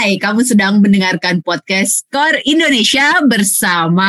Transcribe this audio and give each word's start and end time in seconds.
Hai, 0.00 0.16
kamu 0.16 0.40
sedang 0.48 0.80
mendengarkan 0.80 1.44
podcast 1.44 2.08
Core 2.08 2.40
Indonesia 2.48 3.20
bersama 3.20 4.08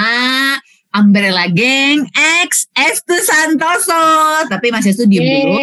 Umbrella 0.95 1.51
Gang 1.51 2.07
X 2.47 2.71
Estu 2.71 3.19
Santoso. 3.19 3.99
Tapi 4.47 4.71
Mas 4.71 4.87
Estu 4.87 5.03
diem 5.03 5.19
dulu. 5.19 5.59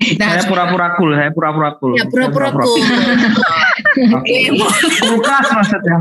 Kita 0.00 0.40
Saya 0.40 0.48
pura-pura 0.48 0.96
cool, 0.96 1.12
saya 1.12 1.28
pura-pura 1.36 1.76
cool. 1.76 1.92
Ya 1.92 2.08
pura-pura 2.08 2.56
cool. 2.56 2.80
Oke, 4.16 4.56
Kulkas 5.12 5.46
maksudnya. 5.52 5.98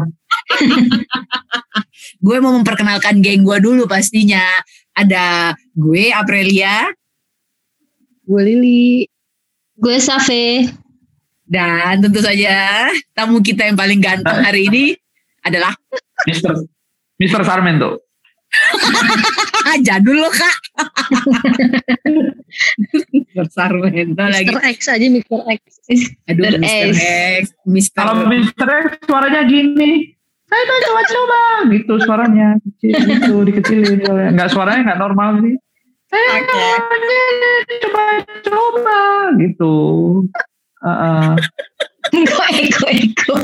gue 2.32 2.38
mau 2.40 2.56
memperkenalkan 2.56 3.20
geng 3.20 3.44
gue 3.44 3.60
dulu 3.60 3.92
pastinya. 3.92 4.48
Ada 4.96 5.52
gue 5.76 6.16
Aprilia 6.16 6.88
Gue 8.24 8.40
Lili. 8.40 9.04
Gue 9.76 10.00
Safe. 10.00 10.83
Dan 11.54 12.02
tentu 12.02 12.18
saja 12.18 12.90
tamu 13.14 13.38
kita 13.46 13.70
yang 13.70 13.78
paling 13.78 14.02
ganteng 14.02 14.42
hari 14.42 14.66
ini 14.66 14.98
adalah 15.46 15.78
Mister 16.26 16.58
Mister 17.22 17.46
Sarmento. 17.46 18.02
jadul 19.86 20.18
lo 20.22 20.30
kak. 20.30 20.58
Besar 23.34 23.74
Mento 23.74 24.26
lagi. 24.30 24.54
Mr. 24.54 24.62
X 24.78 24.80
aja 24.90 25.06
Mr. 25.10 25.40
X. 25.50 25.62
Aduh, 26.30 26.44
Mr. 26.46 26.60
Mr. 26.62 26.70
X. 26.70 26.94
X, 27.02 27.44
Mr. 27.66 27.98
Kalau 27.98 28.16
Mister 28.30 28.68
X 28.70 28.90
suaranya 29.10 29.42
gini. 29.50 30.14
Saya 30.46 30.62
tuh 30.70 30.78
coba-coba 30.86 31.42
gitu 31.74 31.94
suaranya 32.06 32.48
kecil 32.62 32.94
gitu 32.94 33.34
dikecilin 33.42 33.98
suaranya. 34.06 34.32
Nggak 34.38 34.50
suaranya 34.54 34.82
nggak 34.86 35.02
normal 35.02 35.30
sih. 35.42 35.56
Saya 36.14 36.46
coba-coba 37.82 39.00
gitu. 39.42 39.74
Heeh. 40.84 41.34
Kok 42.30 42.48
eko 42.52 42.86
eko. 42.92 43.36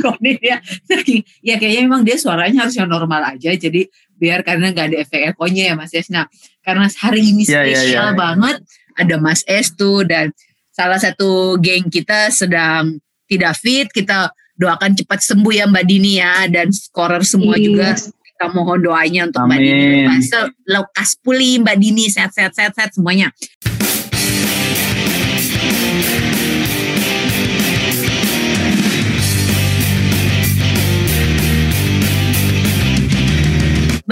Kok 0.00 0.16
nih 0.24 0.40
ya. 0.40 0.56
ya 1.52 1.54
kayaknya 1.60 1.82
memang 1.84 2.02
dia 2.02 2.16
suaranya 2.16 2.64
harus 2.66 2.74
yang 2.74 2.88
normal 2.88 3.22
aja. 3.22 3.52
Jadi 3.54 3.86
biar 4.16 4.40
karena 4.40 4.72
nggak 4.72 4.86
ada 4.90 4.96
efek 5.04 5.20
ekonya 5.30 5.70
ya 5.70 5.74
Mas 5.76 5.92
Es. 5.92 6.08
Nah 6.08 6.24
karena 6.64 6.88
hari 6.88 7.22
ini 7.30 7.44
Ya, 7.44 7.62
ya, 7.62 7.76
spesial 7.76 8.08
ya. 8.10 8.16
banget. 8.16 8.56
Ada 8.96 9.14
Mas 9.20 9.44
Estu 9.44 10.02
dan 10.08 10.32
salah 10.72 10.96
satu 10.98 11.60
geng 11.60 11.86
kita 11.92 12.32
sedang 12.32 12.98
tidak 13.28 13.52
fit. 13.60 13.86
Kita 13.92 14.32
doakan 14.56 14.96
cepat 14.96 15.20
sembuh 15.20 15.52
ya 15.52 15.68
Mbak 15.68 15.84
Dini 15.84 16.18
ya. 16.18 16.48
Dan 16.48 16.72
scorer 16.72 17.22
semua 17.22 17.60
Iya. 17.60 17.64
juga 17.68 17.88
kita 18.00 18.44
mohon 18.50 18.80
doanya 18.80 19.28
untuk 19.28 19.44
Mbak 19.44 19.58
Dini. 19.60 19.84
Amin. 20.08 20.18
Lekas, 20.18 20.30
lekas 20.66 21.10
pulih 21.20 21.60
Mbak 21.62 21.76
Dini. 21.78 22.04
Sehat-sehat 22.10 22.56
sehat-sehat 22.56 22.90
semuanya. 22.96 23.28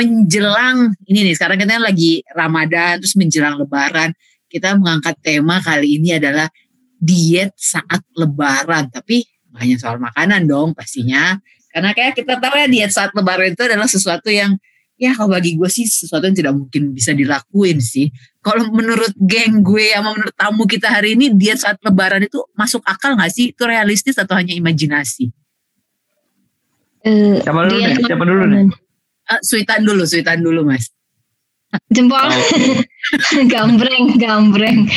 Menjelang 0.06 0.94
ini 1.06 1.30
nih 1.30 1.34
sekarang 1.38 1.58
kita 1.58 1.78
lagi 1.78 2.22
Ramadan 2.34 2.98
terus 2.98 3.14
menjelang 3.14 3.58
Lebaran 3.58 4.10
kita 4.52 4.76
mengangkat 4.76 5.16
tema 5.24 5.64
kali 5.64 5.96
ini 5.96 6.20
adalah 6.20 6.52
diet 7.00 7.56
saat 7.56 8.04
Lebaran. 8.12 8.92
Tapi 8.92 9.24
hanya 9.56 9.80
soal 9.80 9.96
makanan 9.96 10.44
dong 10.44 10.76
pastinya. 10.76 11.40
Karena 11.72 11.96
kayak 11.96 12.20
kita 12.20 12.36
tahu 12.36 12.54
ya 12.60 12.68
diet 12.68 12.92
saat 12.92 13.16
Lebaran 13.16 13.56
itu 13.56 13.64
adalah 13.64 13.88
sesuatu 13.88 14.28
yang 14.28 14.60
ya 15.00 15.16
kalau 15.16 15.34
bagi 15.34 15.56
gue 15.56 15.66
sih 15.66 15.88
sesuatu 15.88 16.28
yang 16.28 16.36
tidak 16.36 16.52
mungkin 16.52 16.92
bisa 16.92 17.16
dilakuin 17.16 17.80
sih. 17.80 18.12
Kalau 18.44 18.68
menurut 18.70 19.16
geng 19.16 19.64
gue 19.64 19.96
sama 19.96 20.12
menurut 20.12 20.36
tamu 20.36 20.68
kita 20.68 20.92
hari 20.92 21.16
ini 21.16 21.32
diet 21.32 21.64
saat 21.64 21.80
Lebaran 21.80 22.22
itu 22.22 22.44
masuk 22.52 22.84
akal 22.84 23.16
nggak 23.16 23.32
sih? 23.32 23.56
Itu 23.56 23.64
realistis 23.64 24.20
atau 24.20 24.36
hanya 24.36 24.52
imajinasi? 24.52 25.32
Eh, 27.02 27.42
Siapa 27.42 27.66
dulu 27.66 27.78
nih? 27.82 27.96
Siapa 28.04 28.24
dulu 28.28 28.42
nih? 28.46 28.62
Eh, 29.32 29.40
suitan 29.40 29.80
dulu 29.88 30.04
suitan 30.04 30.44
dulu 30.44 30.68
mas 30.68 30.92
Jempol. 31.88 32.20
Oh. 32.20 32.36
gambreng, 33.52 34.20
gambreng. 34.20 34.92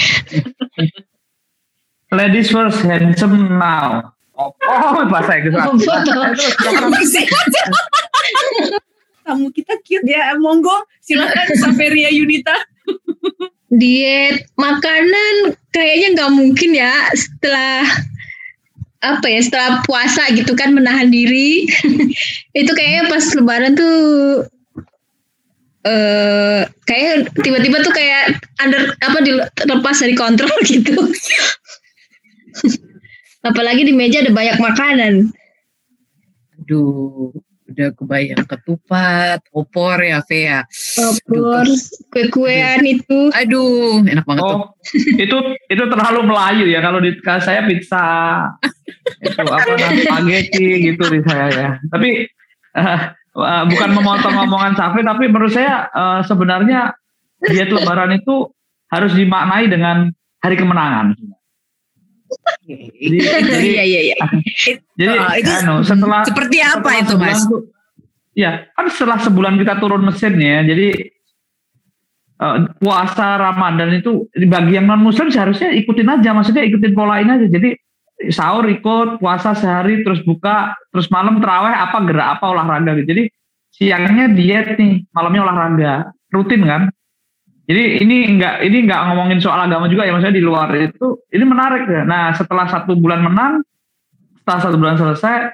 Ladies 2.11 2.51
first, 2.51 2.83
handsome 2.83 3.55
now. 3.55 4.11
Oh, 4.35 4.51
oh 4.51 5.07
bahasa 5.07 5.39
Inggris. 5.39 5.55
Oh. 5.55 5.71
Tamu 9.23 9.47
kita 9.55 9.79
cute 9.87 10.03
ya, 10.03 10.35
monggo 10.35 10.83
silakan 10.99 11.47
Saveria 11.55 12.11
Yunita. 12.11 12.59
Diet 13.71 14.43
makanan 14.59 15.55
kayaknya 15.71 16.07
nggak 16.11 16.31
mungkin 16.35 16.71
ya 16.75 16.93
setelah 17.15 17.87
apa 19.05 19.27
ya 19.29 19.41
setelah 19.43 19.85
puasa 19.85 20.25
gitu 20.33 20.57
kan 20.57 20.73
menahan 20.73 21.13
diri. 21.13 21.69
Itu 22.59 22.71
kayaknya 22.73 23.03
pas 23.11 23.25
lebaran 23.37 23.73
tuh 23.77 23.97
eh 25.85 26.65
kayak 26.89 27.29
tiba-tiba 27.45 27.85
tuh 27.85 27.93
kayak 27.93 28.41
under 28.57 28.97
apa 29.05 29.21
dilepas 29.21 30.01
dari 30.01 30.17
kontrol 30.17 30.57
gitu. 30.73 30.97
Apalagi 33.45 33.85
di 33.85 33.93
meja 33.93 34.25
ada 34.25 34.33
banyak 34.33 34.57
makanan. 34.57 35.13
Aduh, 36.65 37.29
udah 37.75 37.91
kebayang 37.91 38.47
ketupat, 38.47 39.43
opor 39.51 39.99
ya, 39.99 40.23
Vea. 40.23 40.63
opor 41.03 41.67
kue-kuean 42.07 42.87
itu 42.87 43.27
Aduh, 43.35 43.99
enak 44.07 44.23
banget 44.23 44.47
tuh. 44.47 44.59
Oh, 44.63 44.65
itu 44.95 45.37
itu 45.67 45.83
terlalu 45.91 46.19
Melayu 46.23 46.65
ya 46.71 46.79
kalau 46.79 47.03
di 47.03 47.11
kalau 47.19 47.43
saya 47.43 47.67
pizza 47.67 48.07
itu 49.19 49.35
apa 49.35 49.75
namanya 49.75 49.91
spaghetti 50.07 50.67
gitu 50.87 51.03
di 51.11 51.19
saya 51.27 51.47
ya. 51.51 51.69
Tapi 51.91 52.09
eh, 52.79 52.99
eh, 53.35 53.63
bukan 53.67 53.89
memotong 53.91 54.35
omongan 54.47 54.73
Safi 54.79 55.03
tapi 55.03 55.27
menurut 55.27 55.51
saya 55.51 55.91
eh, 55.91 56.19
sebenarnya 56.23 56.95
diet 57.43 57.75
lebaran 57.75 58.15
itu 58.15 58.47
harus 58.87 59.11
dimaknai 59.11 59.67
dengan 59.67 60.07
hari 60.39 60.55
kemenangan. 60.55 61.19
Jadi, 62.65 63.17
jadi, 63.49 63.65
Iya, 63.65 63.83
iya, 63.83 64.01
iya. 64.09 64.15
jadi 64.95 65.13
Oh, 65.17 65.33
itu 65.33 65.51
anu, 65.51 65.73
setelah 65.81 66.21
Seperti 66.23 66.57
apa 66.59 66.77
setelah 66.77 67.01
itu, 67.01 67.15
Mas? 67.17 67.41
tuh- 67.45 67.65
Ya, 68.35 68.67
kan 68.75 68.91
setelah 68.91 69.15
sebulan 69.17 69.55
kita 69.55 69.79
turun 69.79 70.03
mesinnya, 70.03 70.59
jadi 70.61 71.07
eh, 72.35 72.57
puasa 72.77 73.39
Ramadan 73.39 73.95
itu 73.95 74.27
bagi 74.45 74.75
yang 74.75 74.85
non 74.85 74.99
Muslim 74.99 75.31
seharusnya 75.31 75.71
ikutin 75.71 76.03
aja, 76.09 76.35
maksudnya 76.35 76.67
ikutin 76.67 76.91
polain 76.91 77.31
aja. 77.31 77.47
Jadi 77.47 77.79
sahur 78.27 78.67
ikut, 78.67 79.23
puasa 79.23 79.55
sehari, 79.55 80.03
terus 80.03 80.19
buka, 80.23 80.75
terus 80.91 81.07
malam 81.07 81.39
terawih 81.39 81.71
apa 81.71 81.97
gerak 82.03 82.27
apa 82.35 82.45
olahraga 82.51 82.91
gitu. 82.99 83.07
Jadi 83.07 83.23
siangnya 83.71 84.27
diet 84.27 84.75
nih, 84.75 85.07
malamnya 85.11 85.41
olahraga, 85.47 85.93
rutin 86.31 86.63
kan? 86.63 86.81
Jadi 87.65 88.05
ini 88.05 88.37
enggak 88.37 88.61
ini 88.61 88.85
enggak 88.85 89.01
ngomongin 89.09 89.41
soal 89.41 89.65
agama 89.65 89.89
juga 89.89 90.05
ya, 90.05 90.13
maksudnya 90.13 90.37
di 90.37 90.45
luar 90.45 90.69
itu 90.77 91.25
ini 91.33 91.43
menarik 91.49 91.89
ya. 91.89 92.05
Nah 92.05 92.29
setelah 92.37 92.69
satu 92.69 92.93
bulan 92.93 93.25
menang, 93.25 93.65
setelah 94.41 94.59
satu 94.61 94.75
bulan 94.77 94.95
selesai, 95.01 95.49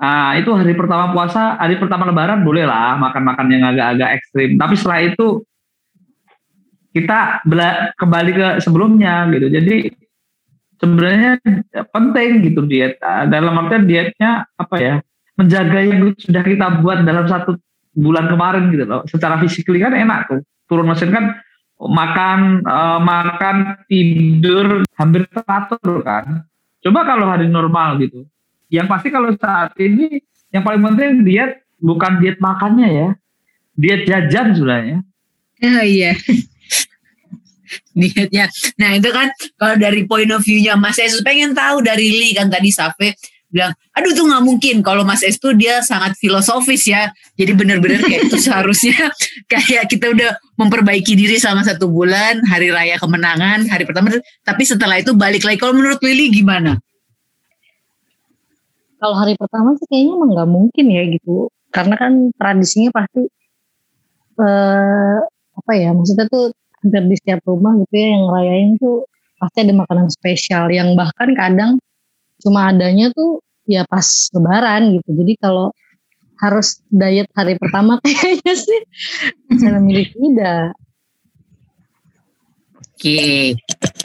ah 0.00 0.32
itu 0.40 0.48
hari 0.56 0.72
pertama 0.72 1.12
puasa, 1.12 1.60
hari 1.60 1.76
pertama 1.76 2.08
Lebaran 2.08 2.40
boleh 2.40 2.64
lah 2.64 2.96
makan-makan 2.96 3.46
yang 3.52 3.62
agak-agak 3.68 4.10
ekstrim. 4.16 4.56
Tapi 4.56 4.74
setelah 4.80 5.00
itu 5.04 5.44
kita 6.96 7.44
kembali 8.00 8.30
ke 8.32 8.46
sebelumnya 8.64 9.28
gitu. 9.28 9.52
Jadi 9.52 9.76
sebenarnya 10.80 11.36
penting 11.92 12.30
gitu 12.48 12.64
diet. 12.64 12.96
Ah, 13.04 13.28
Dalam 13.28 13.52
artian 13.52 13.84
dietnya 13.84 14.48
apa 14.56 14.76
ya? 14.80 14.94
Menjaga 15.38 15.78
yang 15.84 16.16
sudah 16.18 16.42
kita 16.42 16.82
buat 16.82 17.04
dalam 17.04 17.28
satu 17.28 17.54
bulan 17.94 18.26
kemarin 18.32 18.72
gitu 18.72 18.88
loh. 18.88 19.04
Secara 19.06 19.38
fisikly 19.38 19.78
kan 19.78 19.94
enak 19.94 20.20
tuh. 20.26 20.40
Turun 20.68 20.86
mesin 20.86 21.10
kan 21.10 21.24
makan 21.80 22.62
eh, 22.62 23.00
makan 23.00 23.56
tidur 23.88 24.84
hampir 24.94 25.24
teratur 25.32 25.98
kan. 26.04 26.44
Coba 26.84 27.08
kalau 27.08 27.26
hari 27.26 27.50
normal 27.50 27.98
gitu. 27.98 28.28
Yang 28.68 28.86
pasti 28.86 29.08
kalau 29.08 29.32
saat 29.34 29.72
ini 29.80 30.20
yang 30.52 30.62
paling 30.62 30.84
penting 30.84 31.24
diet 31.24 31.64
bukan 31.80 32.20
diet 32.20 32.38
makannya 32.38 32.88
ya. 32.88 33.08
Diet 33.78 34.02
jajan 34.06 34.54
sebenarnya. 34.54 34.98
Oh 35.62 35.84
iya. 35.86 36.14
Dietnya. 37.98 38.46
Nah 38.78 38.96
itu 38.96 39.10
kan 39.10 39.28
kalau 39.58 39.74
dari 39.76 40.06
point 40.06 40.30
of 40.30 40.40
view-nya 40.40 40.78
Mas 40.78 40.96
Estu 40.96 41.20
pengen 41.20 41.52
tahu 41.52 41.82
dari 41.82 42.08
Li 42.08 42.30
kan 42.32 42.48
tadi 42.48 42.70
Safe 42.70 43.18
bilang, 43.48 43.72
aduh 43.96 44.12
tuh 44.12 44.24
nggak 44.28 44.44
mungkin 44.44 44.76
kalau 44.84 45.02
Mas 45.08 45.24
Estu 45.24 45.56
dia 45.56 45.80
sangat 45.80 46.14
filosofis 46.20 46.84
ya. 46.88 47.10
Jadi 47.34 47.52
benar-benar 47.56 48.04
kayak 48.04 48.28
itu 48.28 48.36
seharusnya 48.36 49.08
kayak 49.52 49.88
kita 49.88 50.12
udah 50.12 50.36
memperbaiki 50.60 51.16
diri 51.16 51.40
selama 51.40 51.64
satu 51.64 51.88
bulan 51.88 52.44
hari 52.44 52.68
raya 52.68 53.00
kemenangan 53.00 53.64
hari 53.68 53.88
pertama. 53.88 54.12
Tapi 54.44 54.62
setelah 54.62 55.00
itu 55.00 55.16
balik 55.16 55.42
lagi. 55.48 55.56
Kalau 55.56 55.72
menurut 55.72 56.00
Lili 56.04 56.28
gimana? 56.28 56.76
kalau 58.98 59.14
hari 59.14 59.38
pertama 59.38 59.78
sih 59.78 59.86
kayaknya 59.86 60.12
emang 60.18 60.30
nggak 60.34 60.50
mungkin 60.50 60.86
ya 60.90 61.02
gitu 61.06 61.48
karena 61.70 61.94
kan 61.94 62.12
tradisinya 62.34 62.90
pasti 62.92 63.22
eh 64.38 65.18
apa 65.58 65.72
ya 65.74 65.90
maksudnya 65.94 66.26
tuh 66.30 66.54
hampir 66.78 67.02
di 67.10 67.16
setiap 67.18 67.40
rumah 67.46 67.74
gitu 67.82 67.94
ya 67.94 68.08
yang 68.14 68.22
ngerayain 68.30 68.70
tuh 68.78 69.06
pasti 69.38 69.58
ada 69.66 69.74
makanan 69.74 70.08
spesial 70.10 70.70
yang 70.70 70.94
bahkan 70.98 71.30
kadang 71.34 71.72
cuma 72.42 72.70
adanya 72.70 73.10
tuh 73.12 73.42
ya 73.68 73.84
pas 73.84 74.06
lebaran 74.32 74.98
gitu. 74.98 75.10
Jadi 75.12 75.32
kalau 75.38 75.74
harus 76.38 76.80
diet 76.88 77.26
hari 77.34 77.58
pertama 77.58 77.98
kayaknya 78.04 78.54
sih 78.54 78.80
saya 79.58 79.78
milih 79.82 80.08
tidak. 80.14 80.72
Oke, 82.98 83.54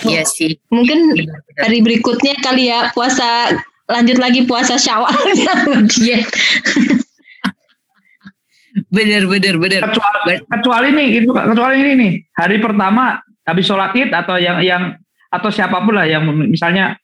iya 0.05 0.21
sih. 0.21 0.61
Mungkin 0.69 1.17
Benar-benar. 1.17 1.65
hari 1.65 1.77
berikutnya 1.81 2.33
kali 2.45 2.69
ya 2.69 2.93
puasa 2.93 3.57
lanjut 3.89 4.21
lagi 4.21 4.45
puasa 4.45 4.77
syawal 4.77 5.09
diet. 5.97 6.29
Bener, 8.89 9.29
bener, 9.29 9.55
bener. 9.61 9.81
kecuali, 9.85 10.33
kecuali 10.49 10.87
nih 10.93 11.07
gitu 11.21 11.29
kecuali 11.29 11.75
ini 11.77 11.91
nih 11.93 12.13
hari 12.33 12.57
pertama 12.57 13.21
habis 13.45 13.65
sholat 13.69 13.93
id 13.93 14.09
atau 14.09 14.41
yang 14.41 14.65
yang 14.65 14.83
atau 15.29 15.49
siapa 15.53 15.77
pun 15.85 15.93
lah 15.93 16.09
yang 16.09 16.25
misalnya 16.49 16.97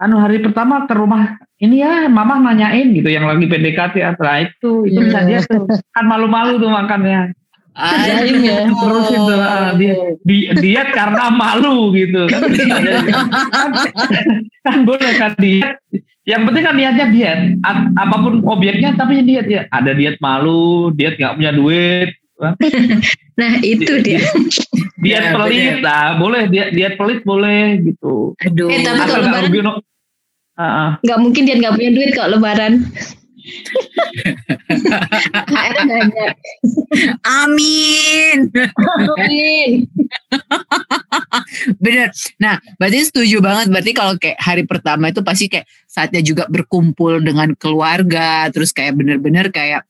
anu 0.00 0.18
hari 0.18 0.42
pertama 0.42 0.84
ke 0.90 0.94
rumah 0.94 1.38
ini 1.62 1.80
ya 1.80 2.10
mama 2.10 2.42
nanyain 2.42 2.90
gitu 2.90 3.06
yang 3.06 3.30
lagi 3.30 3.46
PDKT 3.46 4.02
setelah 4.02 4.42
itu 4.42 4.84
itu 4.90 4.98
bisa 5.06 5.22
dia 5.22 5.40
tuh 5.46 5.64
kan 5.94 6.04
malu-malu 6.04 6.58
tuh 6.58 6.70
makannya. 6.70 7.34
Jaim 7.74 8.38
ya. 8.46 8.70
terus 8.70 9.06
itu 9.10 9.34
ah, 9.34 9.74
dia 9.74 9.98
di, 10.22 10.46
diet 10.62 10.94
karena 10.94 11.26
malu 11.26 11.90
gitu. 11.90 12.30
Kan, 12.30 12.46
kan, 12.54 12.82
kan 14.66 14.78
boleh 14.86 15.10
kan 15.18 15.34
diet. 15.42 15.82
Yang 16.22 16.42
penting 16.46 16.62
kan 16.62 16.74
niatnya 16.78 17.06
diet. 17.10 17.40
A- 17.66 17.90
apa 17.98 18.16
pun 18.22 18.46
objeknya 18.46 18.94
tapi 18.94 19.26
diet 19.26 19.50
ya. 19.50 19.66
Ada 19.74 19.90
diet 19.90 20.22
malu 20.22 20.94
diet 20.94 21.18
nggak 21.18 21.34
punya 21.34 21.50
duit 21.50 22.14
Nah 23.40 23.52
itu 23.60 23.92
dia. 23.98 24.22
diet 24.98 25.22
Ya, 25.24 25.34
pelit 25.34 25.82
lah 25.82 26.14
boleh 26.16 26.46
diet 26.46 26.70
diet 26.70 26.94
pelit 26.94 27.20
boleh 27.22 27.82
gitu 27.82 28.32
Aduh. 28.40 28.70
Eh, 28.70 28.80
tapi 28.80 29.00
kalau 29.04 29.22
nggak 29.22 29.26
lebaran- 29.26 29.46
rugi 29.48 29.60
no- 29.62 29.82
Ah, 30.54 30.62
ah. 30.62 30.90
Nggak 31.02 31.18
mungkin 31.18 31.42
dia 31.44 31.56
nggak 31.58 31.74
punya 31.74 31.90
duit 31.90 32.10
kalau 32.14 32.38
lebaran. 32.38 32.86
Amin. 37.26 38.48
Amin. 39.04 39.70
Bener. 41.84 42.08
Nah, 42.38 42.56
berarti 42.78 42.98
setuju 43.04 43.36
banget. 43.40 43.66
Berarti 43.70 43.92
kalau 43.92 44.14
kayak 44.16 44.38
hari 44.38 44.64
pertama 44.64 45.10
itu 45.10 45.20
pasti 45.20 45.50
kayak 45.50 45.66
saatnya 45.84 46.22
juga 46.22 46.44
berkumpul 46.48 47.20
dengan 47.20 47.52
keluarga, 47.58 48.48
terus 48.50 48.70
kayak 48.70 48.96
bener-bener 48.96 49.50
kayak 49.50 49.84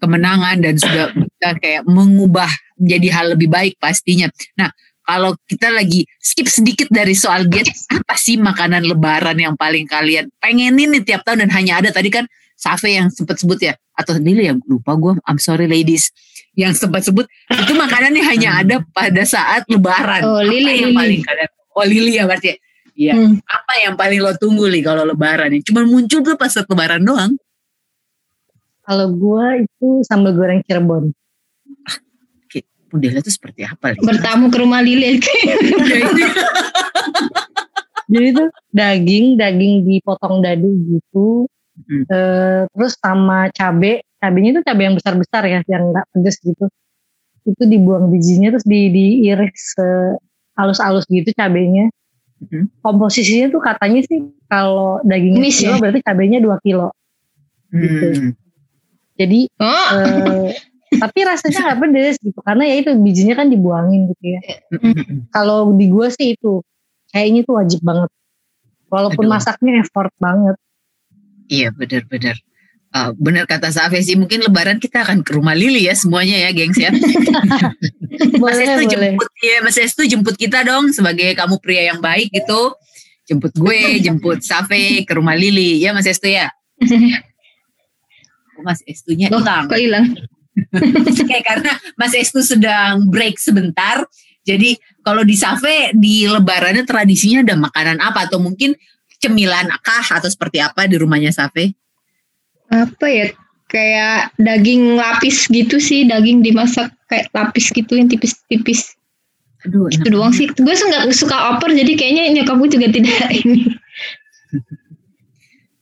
kemenangan 0.00 0.56
dan 0.64 0.74
sudah 0.80 1.12
bisa 1.20 1.48
kayak 1.60 1.82
mengubah 1.86 2.48
menjadi 2.80 3.08
hal 3.12 3.26
lebih 3.36 3.48
baik 3.52 3.76
pastinya. 3.76 4.26
Nah, 4.56 4.72
kalau 5.04 5.34
kita 5.44 5.74
lagi 5.74 6.06
skip 6.22 6.46
sedikit 6.46 6.86
dari 6.86 7.18
soal 7.18 7.50
diet, 7.50 7.68
apa 7.90 8.14
sih 8.14 8.38
makanan 8.38 8.86
lebaran 8.86 9.36
yang 9.36 9.54
paling 9.58 9.84
kalian 9.84 10.30
pengenin 10.38 10.94
nih 10.94 11.02
tiap 11.02 11.26
tahun? 11.26 11.44
Dan 11.46 11.50
hanya 11.50 11.82
ada 11.82 11.90
tadi 11.90 12.08
kan 12.08 12.24
Safe 12.60 12.92
yang 12.92 13.08
sempat 13.08 13.40
sebut 13.40 13.56
ya 13.56 13.72
atau 13.96 14.20
Lili 14.20 14.44
yang 14.44 14.60
lupa 14.68 14.92
gue 14.92 15.16
I'm 15.24 15.40
sorry 15.40 15.64
ladies. 15.64 16.12
Yang 16.52 16.84
sempat 16.84 17.08
sebut 17.08 17.24
itu 17.48 17.72
makanannya 17.72 18.20
hanya 18.20 18.60
ada 18.60 18.76
pada 18.92 19.24
saat 19.24 19.64
lebaran. 19.66 20.20
Oh, 20.28 20.44
Apa 20.44 20.44
Lili, 20.44 20.84
yang 20.84 20.92
paling 20.92 21.20
kalian 21.24 21.50
oh 21.50 21.86
Lili 21.88 22.12
ya 22.20 22.24
berarti 22.28 22.48
ya? 22.52 22.56
Iya. 23.00 23.14
Hmm. 23.16 23.40
apa 23.48 23.72
yang 23.80 23.94
paling 23.96 24.20
lo 24.20 24.36
tunggu 24.36 24.68
nih 24.68 24.84
kalau 24.84 25.08
lebaran 25.08 25.56
nih? 25.56 25.64
Cuma 25.64 25.88
muncul 25.88 26.20
tuh 26.20 26.36
pas 26.36 26.52
lebaran 26.52 27.00
doang 27.00 27.32
Kalau 28.90 29.06
gua 29.14 29.54
itu 29.54 30.02
sambal 30.02 30.34
goreng 30.34 30.66
Cirebon. 30.66 31.14
modelnya 32.90 33.22
tuh 33.22 33.30
seperti 33.30 33.62
apa 33.62 33.94
nih 33.94 34.02
Bertamu 34.02 34.50
ke 34.50 34.58
rumah 34.58 34.82
Lili. 34.82 35.22
Jadi 38.10 38.26
itu 38.34 38.44
daging, 38.74 39.38
daging 39.38 39.86
dipotong 39.86 40.42
dadu 40.42 40.74
gitu. 40.90 41.46
Hmm. 41.86 42.02
Eh, 42.10 42.66
terus 42.66 42.98
sama 42.98 43.46
cabe, 43.54 44.02
cabenya 44.18 44.58
itu 44.58 44.66
cabe 44.66 44.90
yang 44.90 44.98
besar-besar 44.98 45.46
ya, 45.46 45.62
yang 45.70 45.94
nggak 45.94 46.02
pedes 46.10 46.42
gitu. 46.42 46.66
Itu 47.46 47.62
dibuang 47.62 48.10
bijinya 48.10 48.58
terus 48.58 48.66
di 48.66 48.90
diiris 48.90 49.78
halus-halus 50.58 51.06
gitu 51.06 51.30
cabenya. 51.30 51.86
Hmm. 52.42 52.66
Komposisinya 52.82 53.54
tuh 53.54 53.62
katanya 53.62 54.02
sih 54.02 54.34
kalau 54.50 54.98
dagingnya 55.06 55.38
Miss 55.46 55.62
kilo 55.62 55.78
ya? 55.78 55.80
berarti 55.80 56.00
cabenya 56.02 56.42
2 56.42 56.66
kilo. 56.66 56.90
Hmm. 57.70 58.34
Jadi 59.20 59.52
Oh, 59.60 59.88
eh, 60.00 60.56
tapi 60.96 61.18
rasanya 61.22 61.58
nggak 61.60 61.78
pedes 61.84 62.16
gitu 62.24 62.40
karena 62.40 62.64
ya 62.66 62.74
itu 62.80 62.90
bijinya 62.96 63.34
kan 63.36 63.46
dibuangin 63.52 64.08
gitu 64.10 64.24
ya. 64.24 64.40
Kalau 65.30 65.70
di 65.76 65.86
gua 65.92 66.08
sih 66.08 66.34
itu 66.34 66.64
kayaknya 67.12 67.44
tuh 67.44 67.54
wajib 67.60 67.80
banget. 67.84 68.10
Walaupun 68.90 69.28
Aduh. 69.28 69.32
masaknya 69.36 69.84
effort 69.84 70.10
banget. 70.18 70.56
Iya 71.46 71.70
benar-benar. 71.76 72.40
Uh, 72.90 73.14
benar 73.14 73.46
kata 73.46 73.70
Safi 73.70 74.02
sih 74.02 74.18
mungkin 74.18 74.42
lebaran 74.42 74.82
kita 74.82 75.06
akan 75.06 75.22
ke 75.22 75.38
rumah 75.38 75.54
Lili 75.54 75.86
ya 75.86 75.94
semuanya 75.94 76.48
ya 76.48 76.50
gengs 76.50 76.74
ya. 76.74 76.90
Mas 78.42 78.58
Estu 78.58 78.82
jemput 78.90 79.30
ya 79.38 79.56
Mas 79.62 79.78
Estu 79.78 80.02
jemput 80.10 80.34
kita 80.34 80.66
dong 80.66 80.90
sebagai 80.90 81.38
kamu 81.38 81.62
pria 81.62 81.94
yang 81.94 82.02
baik 82.02 82.34
gitu. 82.34 82.74
Jemput 83.30 83.54
gue, 83.54 84.02
jemput 84.02 84.42
Safi 84.42 85.06
ke 85.06 85.12
rumah 85.14 85.38
Lili 85.38 85.78
ya 85.78 85.94
Mas 85.94 86.10
Estu 86.10 86.34
ya. 86.34 86.50
Oh, 88.60 88.64
Mas 88.68 88.84
Estunya 88.84 89.32
hilang. 89.32 89.64
kok 89.66 89.80
hilang? 89.80 90.06
Kayak 91.30 91.44
karena 91.48 91.72
Mas 91.96 92.12
Estu 92.12 92.44
sedang 92.44 93.08
break 93.08 93.40
sebentar. 93.40 94.04
Jadi 94.44 94.76
kalau 95.00 95.24
di 95.24 95.32
Safe 95.36 95.96
di 95.96 96.28
lebarannya 96.28 96.84
tradisinya 96.84 97.40
ada 97.40 97.56
makanan 97.56 97.96
apa 98.04 98.28
atau 98.28 98.36
mungkin 98.36 98.76
cemilan 99.20 99.68
kah 99.80 100.20
atau 100.20 100.28
seperti 100.28 100.60
apa 100.60 100.84
di 100.84 101.00
rumahnya 101.00 101.32
Safe? 101.32 101.72
Apa 102.68 103.06
ya? 103.08 103.26
Kayak 103.70 104.34
daging 104.36 104.98
lapis 104.98 105.46
gitu 105.46 105.78
sih, 105.78 106.02
daging 106.04 106.42
dimasak 106.42 106.90
kayak 107.06 107.30
lapis 107.30 107.70
gitu 107.70 107.94
yang 107.96 108.10
tipis-tipis. 108.10 108.98
Aduh, 109.68 109.86
Itu 109.92 110.08
enak 110.08 110.12
doang 110.12 110.32
sih. 110.34 110.48
Gue 110.50 110.74
nggak 110.74 111.12
suka 111.14 111.54
oper, 111.54 111.70
jadi 111.72 111.92
kayaknya 111.94 112.42
nyokap 112.42 112.56
gue 112.58 112.68
juga 112.80 112.88
tidak 112.90 113.28
ini. 113.44 113.70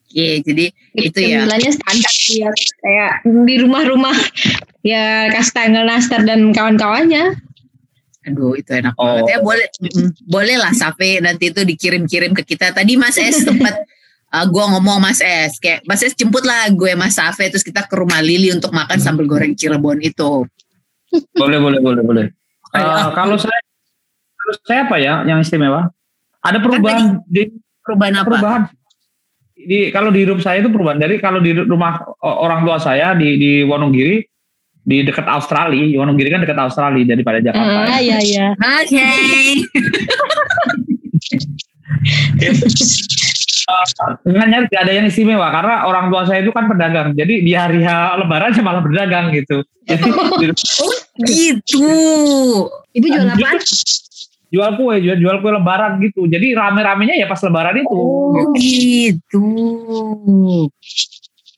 Oke, 0.08 0.40
jadi 0.42 0.66
itu 1.00 1.18
ya. 1.20 1.42
Cemilannya 1.42 1.72
standar 1.72 2.14
ya. 2.28 2.50
Kayak 2.78 3.12
di 3.44 3.54
rumah-rumah 3.58 4.16
ya 4.82 5.04
kastengel 5.30 5.84
nastar 5.84 6.22
dan 6.22 6.50
kawan-kawannya. 6.50 7.38
Aduh, 8.24 8.52
itu 8.54 8.70
enak 8.70 8.92
Oh. 8.94 9.06
banget 9.16 9.24
ya. 9.26 9.36
Boleh, 9.40 9.66
mm, 9.80 10.08
boleh 10.22 10.56
lah 10.56 10.72
Safe 10.72 11.18
nanti 11.18 11.48
itu 11.48 11.62
dikirim-kirim 11.62 12.32
ke 12.32 12.42
kita. 12.44 12.70
Tadi 12.70 12.94
Mas 12.94 13.16
S 13.16 13.40
sempat 13.48 13.72
uh, 14.28 14.44
gue 14.44 14.64
ngomong 14.68 14.98
Mas 14.98 15.18
S, 15.18 15.56
kayak 15.56 15.80
Mas 15.82 16.00
S 16.00 16.12
jemput 16.12 16.42
lah 16.42 16.68
gue 16.68 16.92
Mas 16.92 17.14
Safe 17.14 17.48
terus 17.48 17.62
kita 17.62 17.82
ke 17.82 17.94
rumah 17.94 18.20
Lili 18.20 18.50
untuk 18.50 18.70
makan 18.70 18.98
sambal 18.98 19.24
goreng 19.24 19.52
Cirebon 19.52 20.00
itu. 20.00 20.44
boleh 21.32 21.56
boleh 21.56 21.80
boleh 21.80 22.02
boleh 22.04 22.26
Eh, 22.68 22.76
Ah. 22.76 23.16
kalau 23.16 23.32
saya 23.34 23.56
kalau 24.36 24.52
saya 24.60 24.80
apa 24.84 24.96
ya 24.96 25.24
yang 25.24 25.40
istimewa 25.40 25.88
ada 26.38 26.60
perubahan 26.60 27.24
di 27.24 27.48
Perubahan 27.80 28.12
apa? 28.14 28.28
perubahan 28.28 28.62
di 29.68 29.92
kalau 29.92 30.08
di 30.08 30.24
hidup 30.24 30.40
saya 30.40 30.64
itu 30.64 30.72
perubahan 30.72 30.96
dari 30.96 31.20
kalau 31.20 31.38
di 31.38 31.52
rumah 31.52 32.00
orang 32.24 32.64
tua 32.64 32.80
saya 32.80 33.12
di 33.12 33.36
di 33.36 33.52
Wonogiri 33.62 34.24
di 34.80 35.04
dekat 35.04 35.28
Australia 35.28 35.84
Wonogiri 36.00 36.32
kan 36.32 36.40
dekat 36.40 36.56
Australia 36.56 37.04
daripada 37.04 37.44
Jakarta 37.44 37.68
Hmm. 37.84 37.92
Ah 37.92 38.00
ya 38.00 38.18
ya. 38.18 38.46
Oke. 38.56 39.04
Sebenarnya 44.24 44.64
tidak 44.68 44.80
ada 44.80 44.92
yang 44.96 45.06
istimewa 45.06 45.48
karena 45.52 45.84
orang 45.84 46.08
tua 46.08 46.24
saya 46.24 46.40
itu 46.40 46.48
kan 46.50 46.64
pedagang. 46.64 47.12
Jadi 47.12 47.44
di 47.44 47.52
hari 47.52 47.84
Lebaran 47.84 48.56
saya 48.56 48.64
malah 48.64 48.80
berdagang 48.80 49.28
gitu. 49.36 49.60
Jadi 49.84 50.08
di- 50.40 50.56
Gitu. 51.18 51.82
Ibu 52.94 53.06
jual 53.10 53.26
apa? 53.26 53.58
Jual 54.48 54.70
kue, 54.80 54.94
jual, 55.04 55.16
jual 55.20 55.36
kue 55.44 55.52
Lebaran 55.52 56.00
gitu. 56.00 56.24
Jadi 56.24 56.56
rame-ramenya 56.56 57.14
ya 57.20 57.26
pas 57.28 57.40
Lebaran 57.44 57.76
itu. 57.76 57.92
Oh 57.92 58.52
gitu. 58.56 59.44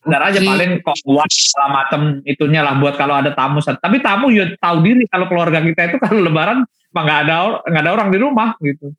Benar 0.01 0.33
aja 0.33 0.41
Oke. 0.41 0.49
paling 0.49 0.71
kok 0.81 0.99
buat 1.05 1.29
segala 1.29 1.69
macam 1.85 2.01
itunya 2.25 2.65
lah 2.65 2.75
buat 2.81 2.97
kalau 2.97 3.15
ada 3.15 3.37
tamu. 3.37 3.61
Tapi 3.61 4.01
tamu 4.01 4.33
ya 4.33 4.49
tahu 4.57 4.81
diri 4.81 5.05
kalau 5.07 5.29
keluarga 5.29 5.61
kita 5.61 5.93
itu 5.93 5.97
kalau 6.01 6.25
Lebaran 6.25 6.65
mah 6.91 7.03
nggak 7.07 7.21
ada 7.29 7.37
nggak 7.69 7.83
ada 7.85 7.93
orang 7.93 8.09
di 8.11 8.19
rumah 8.19 8.57
gitu. 8.65 8.91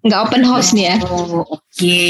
Nggak 0.00 0.20
open 0.26 0.42
house 0.44 0.72
nih 0.72 0.84
ya. 0.90 0.96
Oh, 1.06 1.44
oke. 1.44 2.00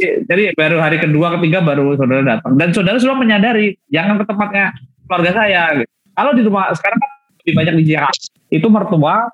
Jadi 0.00 0.42
baru 0.56 0.80
hari 0.80 0.96
kedua 0.98 1.36
ketiga 1.38 1.60
baru 1.60 1.94
saudara 1.96 2.24
datang 2.24 2.56
dan 2.56 2.72
saudara 2.72 2.96
sudah 2.96 3.16
menyadari 3.16 3.76
jangan 3.92 4.20
ke 4.20 4.24
tempatnya 4.26 4.72
keluarga 5.06 5.30
saya. 5.32 5.62
Gitu. 5.80 5.92
Kalau 6.16 6.32
di 6.34 6.42
rumah 6.44 6.72
sekarang 6.74 6.98
kan 6.98 7.10
lebih 7.40 7.54
banyak 7.56 7.74
di 7.80 7.84
Jakarta 7.94 8.26
itu 8.50 8.66
mertua 8.66 9.30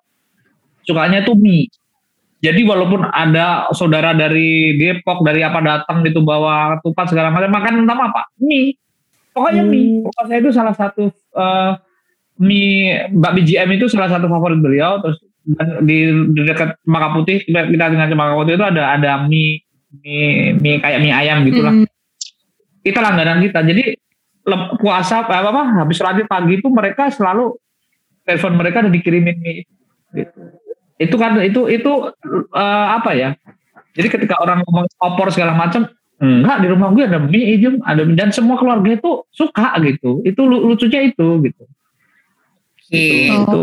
sukanya 0.86 1.26
tuh 1.26 1.34
mie. 1.34 1.68
Jadi 2.40 2.62
walaupun 2.62 3.02
ada 3.10 3.66
saudara 3.74 4.14
dari 4.14 4.78
Depok 4.78 5.26
dari 5.26 5.42
apa 5.42 5.58
datang 5.58 6.06
gitu 6.06 6.22
bawa 6.22 6.78
ketupat 6.78 7.10
segala 7.10 7.34
macam 7.34 7.50
makan 7.50 7.82
entah 7.82 7.98
apa 7.98 8.22
mie. 8.38 8.78
Pokoknya 9.34 9.66
mie. 9.66 10.06
Pokoknya 10.06 10.28
saya 10.30 10.38
itu 10.38 10.50
salah 10.54 10.74
satu 10.78 11.10
eh, 11.12 11.72
mie 12.38 13.10
Mbak 13.10 13.32
BGM 13.42 13.68
itu 13.80 13.86
salah 13.90 14.08
satu 14.12 14.30
favorit 14.30 14.62
beliau 14.62 15.02
terus 15.02 15.18
dan 15.46 15.86
di, 15.86 16.10
di 16.34 16.40
dekat 16.42 16.74
Maka 16.90 17.14
Putih 17.14 17.38
kita, 17.46 17.70
kita 17.70 17.84
dengan 17.90 18.08
Maka 18.14 18.34
Putih 18.38 18.54
itu 18.58 18.66
ada 18.66 18.82
ada 18.94 19.10
mie 19.26 19.62
mie, 20.04 20.54
mie 20.60 20.78
kayak 20.78 20.98
mie 21.02 21.14
ayam 21.14 21.42
gitulah. 21.48 21.72
Hmm. 21.72 21.86
Itu 22.86 22.98
langganan 23.02 23.42
kita. 23.42 23.64
Jadi 23.66 23.96
puasa 24.78 25.26
apa 25.26 25.42
apa 25.42 25.62
habis 25.82 25.98
sholat 25.98 26.22
pagi 26.30 26.62
itu 26.62 26.70
mereka 26.70 27.10
selalu 27.10 27.58
telepon 28.22 28.54
mereka 28.54 28.86
udah 28.86 28.92
dikirimin 28.92 29.36
mie 29.42 29.64
gitu. 30.14 30.40
Itu 30.96 31.16
kan 31.20 31.40
itu 31.44 31.68
itu 31.68 31.92
eh, 32.52 32.86
apa 32.96 33.10
ya? 33.12 33.30
Jadi 33.96 34.08
ketika 34.12 34.36
orang 34.40 34.60
ngomong 34.64 34.86
opor 35.00 35.32
segala 35.32 35.56
macam, 35.56 35.88
enggak 36.20 36.60
di 36.60 36.66
rumah 36.68 36.92
gue 36.92 37.04
ada 37.08 37.20
mie 37.20 37.56
Jem, 37.60 37.80
ada 37.80 38.04
mie. 38.04 38.16
dan 38.16 38.28
semua 38.32 38.60
keluarga 38.60 38.92
itu 38.92 39.24
suka 39.32 39.76
gitu. 39.84 40.20
Itu 40.24 40.44
lu- 40.44 40.64
lucunya 40.68 41.00
itu 41.08 41.40
gitu. 41.44 41.64
Oke. 42.86 43.32
Itu. 43.32 43.60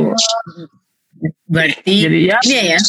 Berarti 1.47 1.95
Jadi 2.03 2.19
ya 2.27 2.37
ini 2.43 2.75
ya 2.75 2.79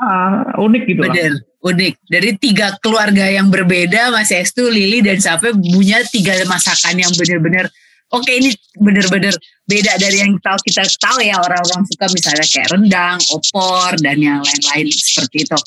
ah, 0.00 0.56
unik 0.56 0.82
gitu 0.88 1.00
lah. 1.04 1.12
bener 1.12 1.32
unik. 1.60 1.94
Dari 2.08 2.30
tiga 2.40 2.66
keluarga 2.80 3.28
yang 3.28 3.52
berbeda, 3.52 4.08
Mas 4.10 4.32
Estu, 4.32 4.66
Lili, 4.72 5.04
dan 5.04 5.20
Safe 5.20 5.52
punya 5.52 6.00
tiga 6.08 6.34
masakan 6.48 6.96
yang 6.96 7.12
bener-bener 7.12 7.68
Oke 8.10 8.42
ini 8.42 8.50
bener-bener 8.74 9.34
beda 9.70 9.92
dari 10.02 10.18
yang 10.18 10.34
tahu 10.42 10.58
kita 10.66 10.82
tahu 10.98 11.22
ya 11.22 11.38
orang-orang 11.38 11.86
suka 11.86 12.06
misalnya 12.10 12.42
kayak 12.42 12.68
rendang, 12.74 13.18
opor 13.30 13.94
dan 14.02 14.18
yang 14.18 14.42
lain-lain 14.42 14.90
seperti 14.90 15.46
itu. 15.46 15.58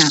Nah, 0.00 0.08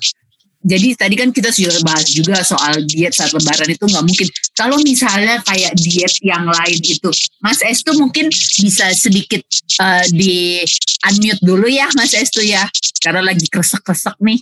jadi 0.63 0.95
tadi 0.95 1.15
kan 1.19 1.29
kita 1.35 1.51
sudah 1.51 1.75
bahas 1.83 2.07
juga 2.07 2.39
soal 2.39 2.87
diet 2.87 3.11
saat 3.11 3.35
lebaran 3.35 3.67
itu 3.67 3.83
nggak 3.83 4.05
mungkin. 4.05 4.27
Kalau 4.55 4.79
misalnya 4.79 5.43
kayak 5.43 5.75
diet 5.75 6.13
yang 6.23 6.47
lain 6.47 6.79
itu, 6.79 7.11
Mas 7.43 7.59
Estu 7.59 7.91
mungkin 7.99 8.31
bisa 8.31 8.87
sedikit 8.95 9.43
eh, 9.81 10.05
di 10.15 10.63
unmute 11.03 11.41
dulu 11.43 11.67
ya 11.67 11.91
Mas 11.99 12.15
Estu 12.15 12.39
ya, 12.45 12.63
karena 13.03 13.33
lagi 13.33 13.43
kresek-kresek 13.51 14.15
nih. 14.23 14.39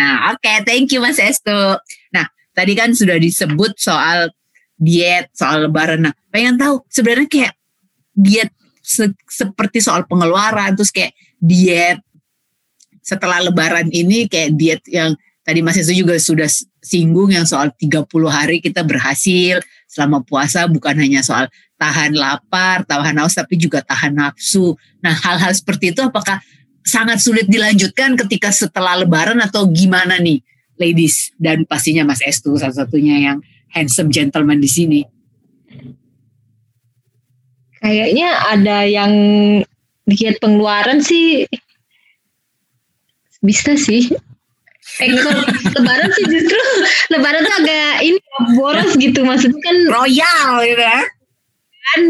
Nah, 0.00 0.32
oke, 0.32 0.52
thank 0.64 0.88
you 0.96 1.04
Mas 1.04 1.20
Estu. 1.20 1.76
Nah, 2.16 2.26
tadi 2.56 2.72
kan 2.72 2.96
sudah 2.96 3.20
disebut 3.20 3.76
soal 3.76 4.32
diet, 4.76 5.32
soal 5.32 5.68
lebaran. 5.68 6.08
Nah, 6.08 6.14
pengen 6.28 6.60
tahu 6.60 6.84
sebenarnya 6.92 7.28
kayak 7.28 7.52
diet 8.12 8.52
se- 8.84 9.16
seperti 9.28 9.80
soal 9.80 10.04
pengeluaran, 10.04 10.76
terus 10.76 10.92
kayak 10.92 11.16
diet 11.40 12.00
setelah 13.00 13.38
lebaran 13.38 13.88
ini 13.90 14.26
kayak 14.26 14.50
diet 14.58 14.82
yang 14.90 15.14
tadi 15.46 15.62
Mas 15.62 15.78
Estu 15.78 15.94
juga 15.94 16.18
sudah 16.18 16.50
singgung 16.82 17.30
yang 17.30 17.46
soal 17.46 17.70
30 17.78 18.02
hari 18.26 18.58
kita 18.58 18.82
berhasil 18.82 19.62
selama 19.86 20.26
puasa 20.26 20.66
bukan 20.66 20.98
hanya 20.98 21.22
soal 21.22 21.46
tahan 21.78 22.18
lapar, 22.18 22.82
tahan 22.82 23.16
haus 23.22 23.38
tapi 23.38 23.54
juga 23.54 23.78
tahan 23.86 24.16
nafsu. 24.16 24.74
Nah, 25.00 25.14
hal-hal 25.14 25.54
seperti 25.54 25.94
itu 25.94 26.02
apakah 26.02 26.42
sangat 26.82 27.22
sulit 27.22 27.46
dilanjutkan 27.46 28.18
ketika 28.26 28.50
setelah 28.50 28.98
lebaran 28.98 29.38
atau 29.38 29.70
gimana 29.70 30.18
nih 30.18 30.42
ladies 30.78 31.32
dan 31.38 31.62
pastinya 31.66 32.06
Mas 32.06 32.22
Estu 32.22 32.54
salah 32.58 32.74
satunya 32.74 33.32
yang 33.32 33.38
handsome 33.72 34.12
gentleman 34.12 34.62
di 34.62 34.70
sini. 34.70 35.00
Kayaknya 37.82 38.28
ada 38.50 38.78
yang 38.88 39.12
diet 40.06 40.42
pengeluaran 40.42 41.02
sih 41.02 41.46
bisa 43.42 43.78
sih. 43.78 44.10
Eh, 45.02 45.10
lebaran 45.76 46.08
sih 46.14 46.24
justru 46.30 46.58
lebaran 47.12 47.42
tuh 47.44 47.54
agak 47.60 48.06
ini 48.06 48.18
boros 48.56 48.96
gitu 48.96 49.26
maksudnya 49.26 49.60
kan 49.60 49.76
Royal 49.92 50.62
gitu 50.62 50.82
ya. 50.82 51.00
kan 51.86 52.02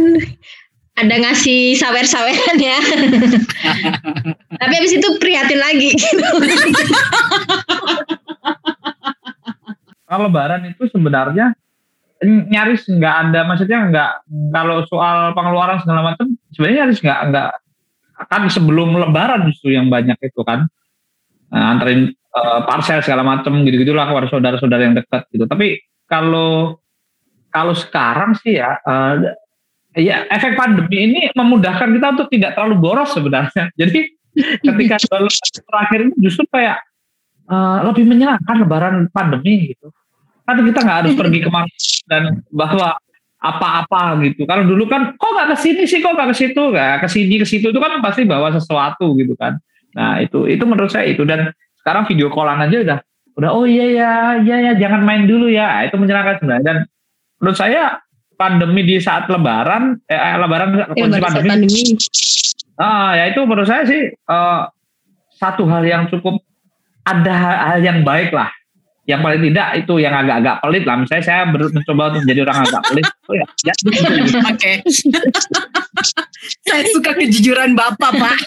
ada 0.97 1.15
ngasih 1.21 1.77
sawer-saweran 1.77 2.57
ya. 2.57 2.81
Tapi 4.61 4.73
habis 4.73 4.97
itu 4.97 5.09
prihatin 5.21 5.61
lagi 5.61 5.93
gitu. 5.93 6.25
Kalau 10.07 10.31
lebaran 10.31 10.63
itu 10.71 10.87
sebenarnya 10.87 11.53
nyaris 12.25 12.89
nggak 12.89 13.15
ada 13.29 13.41
maksudnya 13.45 13.79
nggak 13.93 14.11
kalau 14.55 14.87
soal 14.89 15.37
pengeluaran 15.37 15.83
segala 15.85 16.15
macam 16.15 16.33
sebenarnya 16.55 16.79
nyaris 16.87 17.01
nggak 17.03 17.21
nggak. 17.33 17.51
Kan 18.33 18.43
sebelum 18.49 18.97
lebaran 18.97 19.45
justru 19.53 19.77
yang 19.77 19.93
banyak 19.93 20.17
itu 20.25 20.41
kan. 20.41 20.65
Nah, 21.53 21.77
anterin 21.77 22.09
eh, 22.17 22.61
parcel 22.65 23.05
segala 23.05 23.21
macam 23.27 23.61
gitu 23.69 23.85
gitulah 23.85 24.09
kepada 24.09 24.27
saudara-saudara 24.33 24.83
yang 24.83 24.97
dekat 24.97 25.29
gitu. 25.35 25.45
Tapi 25.45 25.83
kalau 26.09 26.81
kalau 27.53 27.75
sekarang 27.77 28.33
sih 28.41 28.57
ya 28.57 28.81
eh, 28.81 29.37
ya 29.97 30.29
efek 30.29 30.55
pandemi 30.55 30.97
ini 31.11 31.21
memudahkan 31.33 31.89
kita 31.89 32.07
untuk 32.17 32.29
tidak 32.33 32.55
terlalu 32.55 32.77
boros 32.81 33.11
sebenarnya. 33.13 33.73
Jadi 33.81 34.01
ketika 34.65 34.97
terakhir 35.69 35.99
ini 36.09 36.15
justru 36.21 36.45
kayak 36.53 36.86
eh, 37.47 37.79
lebih 37.87 38.05
menyenangkan 38.07 38.57
lebaran 38.63 38.95
pandemi 39.11 39.73
gitu 39.75 39.91
kan 40.47 40.63
kita 40.63 40.79
nggak 40.79 40.99
harus 41.03 41.13
pergi 41.19 41.39
ke 41.43 41.51
mana 41.51 41.67
dan 42.07 42.23
bahwa 42.55 42.95
apa-apa 43.37 44.17
gitu. 44.25 44.49
Kalau 44.49 44.65
dulu 44.65 44.89
kan 44.89 45.15
kok 45.15 45.31
nggak 45.31 45.55
ke 45.55 45.57
sini 45.61 45.83
sih, 45.85 45.99
kok 46.01 46.17
nggak 46.17 46.33
ke 46.33 46.37
situ, 46.37 46.63
nggak 46.73 47.05
ke 47.05 47.09
sini 47.11 47.35
ke 47.43 47.47
situ 47.47 47.67
itu 47.71 47.81
kan 47.83 48.01
pasti 48.01 48.25
bawa 48.25 48.51
sesuatu 48.55 49.13
gitu 49.19 49.37
kan. 49.37 49.61
Nah 49.93 50.23
itu 50.23 50.49
itu 50.49 50.65
menurut 50.65 50.91
saya 50.91 51.11
itu 51.11 51.23
dan 51.27 51.53
sekarang 51.83 52.09
video 52.09 52.33
callan 52.33 52.63
aja 52.63 52.77
udah 52.83 52.99
udah 53.37 53.51
oh 53.53 53.69
iya 53.69 53.87
ya 53.93 54.11
iya 54.41 54.57
ya 54.71 54.73
jangan 54.81 55.05
main 55.05 55.29
dulu 55.29 55.47
ya 55.53 55.69
Nah, 55.69 55.83
itu 55.85 55.97
menyenangkan 56.01 56.41
sebenarnya 56.41 56.65
dan 56.65 56.79
menurut 57.37 57.59
saya 57.61 58.01
pandemi 58.41 58.81
di 58.83 58.97
saat 58.97 59.29
lebaran 59.29 60.01
eh, 60.09 60.17
eh, 60.17 60.37
lebaran 60.41 60.69
Ya, 60.73 60.85
kondisi 60.97 61.21
pandemi 61.21 61.49
pandemi. 61.49 61.83
Ah, 62.77 63.17
ya 63.17 63.25
itu 63.33 63.41
menurut 63.45 63.69
saya 63.69 63.85
sih 63.85 64.09
eh, 64.09 64.63
satu 65.37 65.69
hal 65.69 65.85
yang 65.85 66.09
cukup 66.09 66.41
ada 67.07 67.33
hal, 67.33 67.79
yang 67.81 68.03
baik 68.03 68.35
lah. 68.35 68.51
Yang 69.07 69.21
paling 69.23 69.43
tidak 69.47 69.69
itu 69.87 69.95
yang 70.03 70.15
agak-agak 70.19 70.59
pelit 70.67 70.83
lah. 70.83 70.99
Misalnya 70.99 71.23
saya 71.23 71.47
ber- 71.47 71.71
mencoba 71.71 72.11
untuk 72.11 72.27
menjadi 72.27 72.41
orang 72.43 72.59
agak 72.67 72.83
pelit. 72.91 73.07
Oh 73.31 73.35
ya, 73.39 73.47
ya 73.63 73.75
Oke. 74.51 74.73
Saya 76.67 76.83
suka 76.91 77.15
kejujuran 77.15 77.79
Bapak, 77.79 78.11
Pak. 78.19 78.37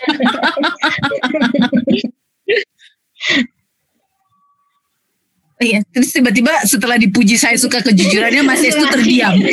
Iya, 5.60 5.84
terus 5.92 6.16
tiba-tiba 6.16 6.56
setelah 6.64 6.96
dipuji 6.96 7.36
saya 7.36 7.60
suka 7.60 7.84
kejujurannya 7.84 8.48
Mas 8.48 8.64
Estu 8.64 8.88
terdiam. 8.88 9.36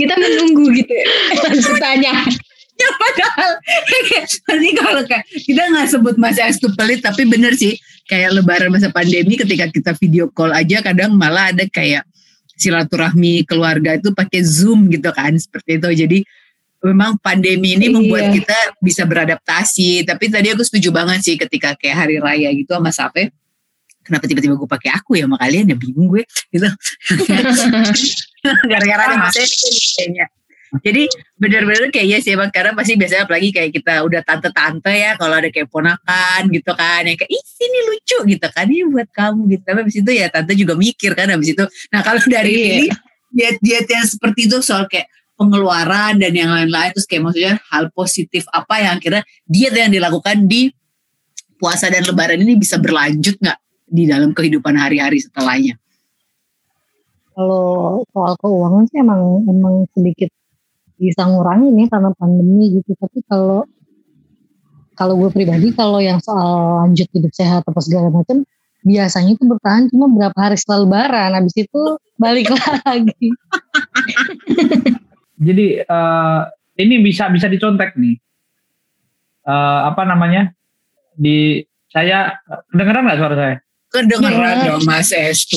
Kita 0.00 0.14
menunggu 0.16 0.72
gitu. 0.72 0.96
Langsung 1.44 1.76
tanya. 1.76 2.24
Ya 2.78 2.90
padahal. 2.94 3.52
Nanti 4.48 4.68
kalau 4.78 5.02
kayak 5.04 5.24
kita 5.26 5.62
nggak 5.68 5.88
sebut 5.90 6.14
Mas 6.16 6.38
Estu 6.38 6.70
pelit 6.78 7.02
tapi 7.02 7.26
bener 7.26 7.58
sih. 7.58 7.74
Kayak 8.08 8.40
lebaran 8.40 8.72
masa 8.72 8.88
pandemi 8.88 9.36
ketika 9.36 9.68
kita 9.68 9.92
video 9.98 10.32
call 10.32 10.54
aja 10.54 10.80
kadang 10.80 11.12
malah 11.12 11.52
ada 11.52 11.68
kayak 11.68 12.08
silaturahmi 12.56 13.44
keluarga 13.44 14.00
itu 14.00 14.16
pakai 14.16 14.40
zoom 14.42 14.88
gitu 14.88 15.12
kan 15.12 15.36
seperti 15.36 15.76
itu. 15.76 15.88
Jadi 16.06 16.18
memang 16.78 17.18
pandemi 17.18 17.74
ini 17.74 17.90
membuat 17.90 18.30
Iya. 18.30 18.34
kita 18.42 18.58
bisa 18.80 19.02
beradaptasi. 19.04 20.06
Tapi 20.06 20.24
tadi 20.30 20.54
aku 20.54 20.62
setuju 20.64 20.94
banget 20.94 21.20
sih 21.26 21.36
ketika 21.36 21.74
kayak 21.76 22.06
hari 22.06 22.16
raya 22.22 22.48
gitu 22.54 22.78
sama 22.78 22.94
Sape 22.94 23.34
kenapa 24.08 24.24
tiba-tiba 24.24 24.56
gue 24.56 24.64
pakai 24.64 24.96
aku 24.96 25.20
ya 25.20 25.28
sama 25.28 25.36
kalian? 25.36 25.68
Ya 25.68 25.76
bingung 25.76 26.08
gue. 26.08 26.24
Gitu. 26.48 26.64
Gara-gara 28.72 29.02
ada 29.04 29.16
Mas 29.20 29.36
kayaknya 29.36 30.32
jadi 30.84 31.08
bener-bener 31.40 31.88
kayaknya 31.88 32.18
sih 32.20 32.36
emang 32.36 32.52
karena 32.52 32.76
pasti 32.76 32.94
biasanya 33.00 33.24
apalagi 33.24 33.48
kayak 33.50 33.70
kita 33.72 34.04
udah 34.04 34.20
tante-tante 34.20 34.92
ya 34.92 35.16
kalau 35.16 35.34
ada 35.40 35.48
kayak 35.48 35.68
ponakan 35.72 36.42
gitu 36.52 36.72
kan 36.76 37.08
yang 37.08 37.16
kayak 37.16 37.32
ih 37.32 37.44
sini 37.44 37.78
lucu 37.88 38.18
gitu 38.36 38.46
kan 38.52 38.68
ini 38.68 38.84
buat 38.88 39.08
kamu 39.08 39.40
gitu. 39.56 39.62
Tapi 39.64 39.78
habis 39.80 39.96
itu 39.96 40.10
ya 40.12 40.26
tante 40.28 40.52
juga 40.52 40.74
mikir 40.76 41.16
kan 41.16 41.32
habis 41.32 41.56
itu. 41.56 41.64
Nah 41.88 42.00
kalau 42.04 42.20
dari 42.28 42.52
ini 42.52 42.86
diet-diet 43.32 43.88
yang 43.88 44.04
seperti 44.04 44.48
itu 44.48 44.60
soal 44.60 44.84
kayak 44.88 45.08
pengeluaran 45.40 46.18
dan 46.20 46.32
yang 46.34 46.50
lain-lain 46.50 46.90
terus 46.92 47.06
kayak 47.06 47.30
maksudnya 47.30 47.54
hal 47.70 47.88
positif 47.94 48.44
apa 48.50 48.82
yang 48.82 48.98
akhirnya 48.98 49.22
diet 49.46 49.72
yang 49.72 49.92
dilakukan 49.92 50.44
di 50.44 50.68
puasa 51.58 51.90
dan 51.90 52.06
lebaran 52.06 52.38
ini 52.44 52.54
bisa 52.60 52.76
berlanjut 52.78 53.40
nggak 53.40 53.58
di 53.88 54.04
dalam 54.04 54.36
kehidupan 54.36 54.76
hari-hari 54.76 55.18
setelahnya? 55.18 55.80
Kalau 57.38 58.02
soal 58.10 58.34
keuangan 58.42 58.84
sih 58.90 58.98
emang 58.98 59.46
emang 59.46 59.86
sedikit 59.94 60.30
bisa 60.98 61.24
ngurangin 61.24 61.78
ya 61.78 61.86
karena 61.88 62.10
pandemi 62.18 62.82
gitu. 62.82 62.92
Tapi 62.98 63.22
kalau 63.24 63.64
kalau 64.98 65.14
gue 65.14 65.30
pribadi 65.30 65.70
kalau 65.72 66.02
yang 66.02 66.18
soal 66.18 66.82
lanjut 66.82 67.06
hidup 67.14 67.30
sehat 67.30 67.62
apa 67.62 67.78
segala 67.78 68.10
macam 68.10 68.42
biasanya 68.82 69.38
itu 69.38 69.46
bertahan 69.46 69.86
cuma 69.94 70.10
berapa 70.10 70.34
hari 70.34 70.58
setelah 70.58 70.86
lebaran 70.86 71.30
habis 71.38 71.54
itu 71.54 71.82
balik 72.18 72.50
lagi 72.82 73.30
Jadi 75.38 75.66
eh, 75.86 76.40
ini 76.82 76.94
bisa 76.98 77.30
bisa 77.30 77.46
dicontek 77.46 77.94
nih. 77.94 78.18
Eh, 79.46 79.80
apa 79.86 80.02
namanya? 80.02 80.50
Di 81.14 81.62
saya 81.94 82.34
kedengeran 82.74 83.06
nggak 83.06 83.18
suara 83.22 83.36
saya? 83.38 83.56
kedengeran 83.88 84.56
Dengar. 84.60 84.66
dong 84.76 84.84
Mas 84.84 85.10
Estu 85.12 85.56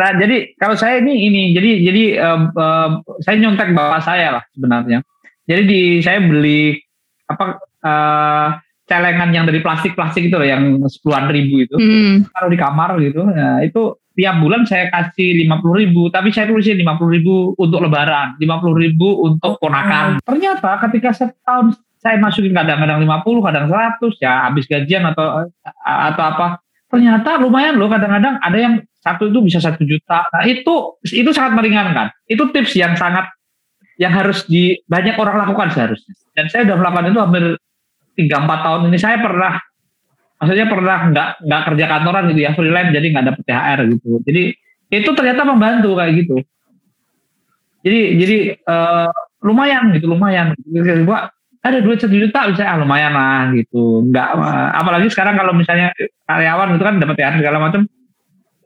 Nah, 0.00 0.16
jadi 0.16 0.56
kalau 0.56 0.80
saya 0.80 1.04
ini 1.04 1.28
ini 1.28 1.42
jadi 1.52 1.70
jadi 1.84 2.02
eh, 2.16 2.40
eh, 2.56 2.88
saya 3.20 3.36
nyontek 3.36 3.76
bapak 3.76 4.00
saya 4.00 4.40
lah 4.40 4.44
sebenarnya. 4.56 5.04
Jadi 5.44 5.62
di 5.68 5.80
saya 6.00 6.24
beli 6.24 6.80
apa 7.28 7.60
eh, 7.84 8.48
celeng 8.90 9.14
celengan 9.14 9.30
yang 9.30 9.44
dari 9.46 9.60
plastik-plastik 9.62 10.26
itu 10.26 10.34
loh 10.34 10.48
yang 10.48 10.82
sepuluhan 10.90 11.30
ribu 11.30 11.62
itu 11.62 11.76
Hmm. 11.78 12.26
taruh 12.34 12.50
di 12.50 12.58
kamar 12.58 12.98
gitu 12.98 13.22
nah, 13.22 13.62
itu 13.62 13.94
tiap 14.18 14.42
bulan 14.42 14.66
saya 14.66 14.90
kasih 14.90 15.46
lima 15.46 15.62
puluh 15.62 15.86
ribu 15.86 16.10
tapi 16.10 16.34
saya 16.34 16.50
tulisin 16.50 16.74
lima 16.74 16.98
puluh 16.98 17.14
ribu 17.14 17.54
untuk 17.54 17.78
lebaran 17.86 18.34
lima 18.42 18.58
puluh 18.58 18.82
ribu 18.82 19.22
untuk 19.22 19.62
ponakan 19.62 20.18
ternyata 20.26 20.82
ketika 20.90 21.14
setahun 21.14 21.78
saya 22.00 22.16
masukin 22.16 22.56
kadang-kadang 22.56 23.04
50 23.04 23.44
kadang 23.44 23.68
100 23.68 24.24
ya 24.24 24.48
habis 24.48 24.64
gajian 24.64 25.04
atau 25.04 25.44
atau 25.84 26.22
apa 26.24 26.46
ternyata 26.88 27.36
lumayan 27.36 27.76
loh 27.76 27.92
kadang-kadang 27.92 28.40
ada 28.40 28.56
yang 28.56 28.74
satu 29.00 29.32
itu 29.32 29.38
bisa 29.40 29.58
satu 29.58 29.80
juta. 29.82 30.28
Nah 30.28 30.44
itu 30.44 31.00
itu 31.08 31.30
sangat 31.32 31.56
meringankan. 31.56 32.12
Itu 32.28 32.52
tips 32.52 32.76
yang 32.76 32.94
sangat 32.94 33.32
yang 33.96 34.12
harus 34.12 34.44
di 34.48 34.80
banyak 34.88 35.16
orang 35.16 35.44
lakukan 35.44 35.72
seharusnya. 35.72 36.14
Dan 36.36 36.48
saya 36.52 36.68
udah 36.68 36.76
melakukan 36.80 37.06
itu 37.12 37.20
hampir 37.20 37.44
tiga 38.16 38.36
empat 38.44 38.60
tahun 38.64 38.80
ini. 38.92 38.98
Saya 39.00 39.16
pernah 39.20 39.56
maksudnya 40.40 40.66
pernah 40.68 40.98
nggak 41.12 41.28
nggak 41.44 41.62
kerja 41.68 41.84
kantoran 41.84 42.24
gitu 42.32 42.40
ya 42.40 42.50
freelance 42.56 42.92
jadi 42.96 43.06
nggak 43.12 43.26
dapet 43.32 43.42
THR 43.44 43.80
gitu. 43.96 44.08
Jadi 44.24 44.42
itu 44.90 45.10
ternyata 45.16 45.42
membantu 45.48 45.90
kayak 45.96 46.12
gitu. 46.20 46.36
Jadi 47.80 48.00
jadi 48.20 48.38
eh, 48.60 49.10
lumayan 49.40 49.96
gitu 49.96 50.12
lumayan. 50.12 50.52
Gua 51.08 51.32
ada 51.60 51.76
duit 51.84 52.00
satu 52.00 52.16
juta 52.16 52.48
bisa 52.48 52.64
ah 52.68 52.76
lumayan 52.76 53.12
lah 53.16 53.52
gitu. 53.56 54.04
Nggak 54.04 54.28
eh, 54.36 54.70
apalagi 54.76 55.08
sekarang 55.08 55.40
kalau 55.40 55.56
misalnya 55.56 55.92
karyawan 56.28 56.76
itu 56.76 56.84
kan 56.84 56.96
dapat 57.00 57.16
THR 57.16 57.36
segala 57.40 57.58
macam 57.60 57.88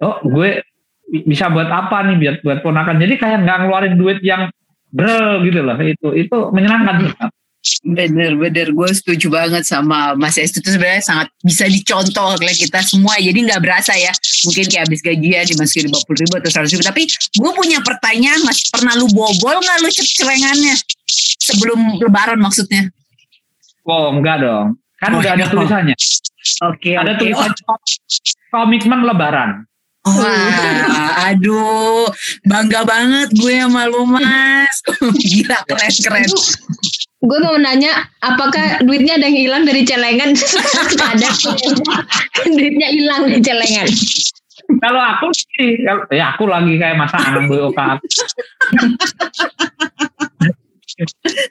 oh 0.01 0.17
gue 0.25 0.63
bi- 1.07 1.25
bisa 1.25 1.47
buat 1.49 1.69
apa 1.69 2.03
nih 2.07 2.17
biar 2.17 2.35
buat 2.41 2.59
ponakan? 2.61 2.99
Jadi 2.99 3.15
kayak 3.15 3.39
nggak 3.43 3.57
ngeluarin 3.61 3.95
duit 3.95 4.19
yang 4.21 4.49
brel 4.89 5.43
gitu 5.43 5.61
loh. 5.61 5.77
Itu 5.77 6.09
itu 6.13 6.37
menyenangkan. 6.51 7.13
Bener-bener 7.81 8.77
gue 8.77 8.91
setuju 8.93 9.33
banget 9.33 9.65
sama 9.65 10.13
Mas 10.13 10.37
Estu. 10.37 10.61
Itu 10.61 10.69
sebenarnya 10.71 11.01
sangat 11.01 11.33
bisa 11.41 11.65
dicontoh 11.65 12.37
oleh 12.37 12.53
kita 12.53 12.85
semua. 12.85 13.17
Jadi 13.17 13.41
nggak 13.41 13.57
berasa 13.59 13.97
ya. 13.97 14.13
Mungkin 14.45 14.69
kayak 14.69 14.85
habis 14.85 15.01
gajian 15.01 15.45
dimasukin 15.49 15.89
50 15.89 16.23
ribu 16.29 16.33
atau 16.37 16.51
100 16.61 16.69
ribu. 16.71 16.85
Tapi 16.85 17.03
gue 17.09 17.51
punya 17.57 17.81
pertanyaan 17.81 18.45
Mas. 18.45 18.69
Pernah 18.69 18.93
lu 18.95 19.09
bobol 19.09 19.57
nggak 19.59 19.79
lu 19.81 19.89
cek 19.89 20.09
celengannya 20.15 20.75
sebelum 21.41 21.81
lebaran 22.05 22.37
maksudnya? 22.37 22.93
Oh 23.85 24.13
enggak 24.13 24.45
dong. 24.45 24.77
Kan 24.97 25.11
Oh, 25.11 25.21
udah 25.21 25.33
ada 25.33 25.45
tulisannya. 25.49 25.97
Oke 26.69 26.93
ada 26.95 27.13
oke. 27.13 27.21
tulisan 27.21 27.51
komitmen 28.51 29.01
lebaran 29.03 29.65
Wah, 30.05 31.33
aduh, 31.33 32.13
bangga 32.45 32.85
banget 32.85 33.33
gue 33.33 33.57
sama 33.57 33.89
lu 33.89 34.05
mas. 34.05 34.77
Gila 35.25 35.65
keren 35.65 35.95
keren. 36.05 36.29
Gue 37.25 37.39
mau 37.41 37.57
nanya, 37.57 38.05
apakah 38.21 38.85
duitnya 38.85 39.17
ada 39.17 39.33
yang 39.33 39.39
hilang 39.41 39.63
dari 39.65 39.81
celengan? 39.89 40.37
ada. 41.17 41.29
duitnya 42.53 42.89
hilang 42.93 43.33
dari 43.33 43.41
celengan. 43.41 43.89
kalau 44.81 44.97
aku 44.97 45.29
sih 45.35 45.77
ya 46.09 46.33
aku 46.33 46.49
lagi 46.49 46.81
kayak 46.81 46.97
masa 46.97 47.21
anak 47.21 47.45
gue 47.53 47.69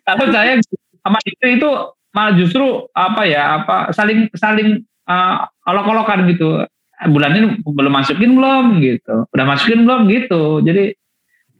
kalau 0.01 0.25
saya 0.33 0.57
sama 1.03 1.19
itu 1.27 1.45
itu 1.45 1.69
malah 2.15 2.33
justru 2.37 2.87
apa 2.95 3.21
ya 3.27 3.59
apa 3.61 3.91
saling 3.91 4.29
saling 4.33 4.81
uh, 5.05 5.45
olok-olokan 5.67 6.25
gitu 6.31 6.63
bulan 7.09 7.31
ini 7.35 7.47
belum 7.63 7.93
masukin 7.93 8.31
belum? 8.37 8.65
Gitu. 8.79 9.15
Udah 9.29 9.45
masukin 9.45 9.83
belum? 9.83 10.01
Gitu. 10.07 10.43
Jadi 10.63 10.83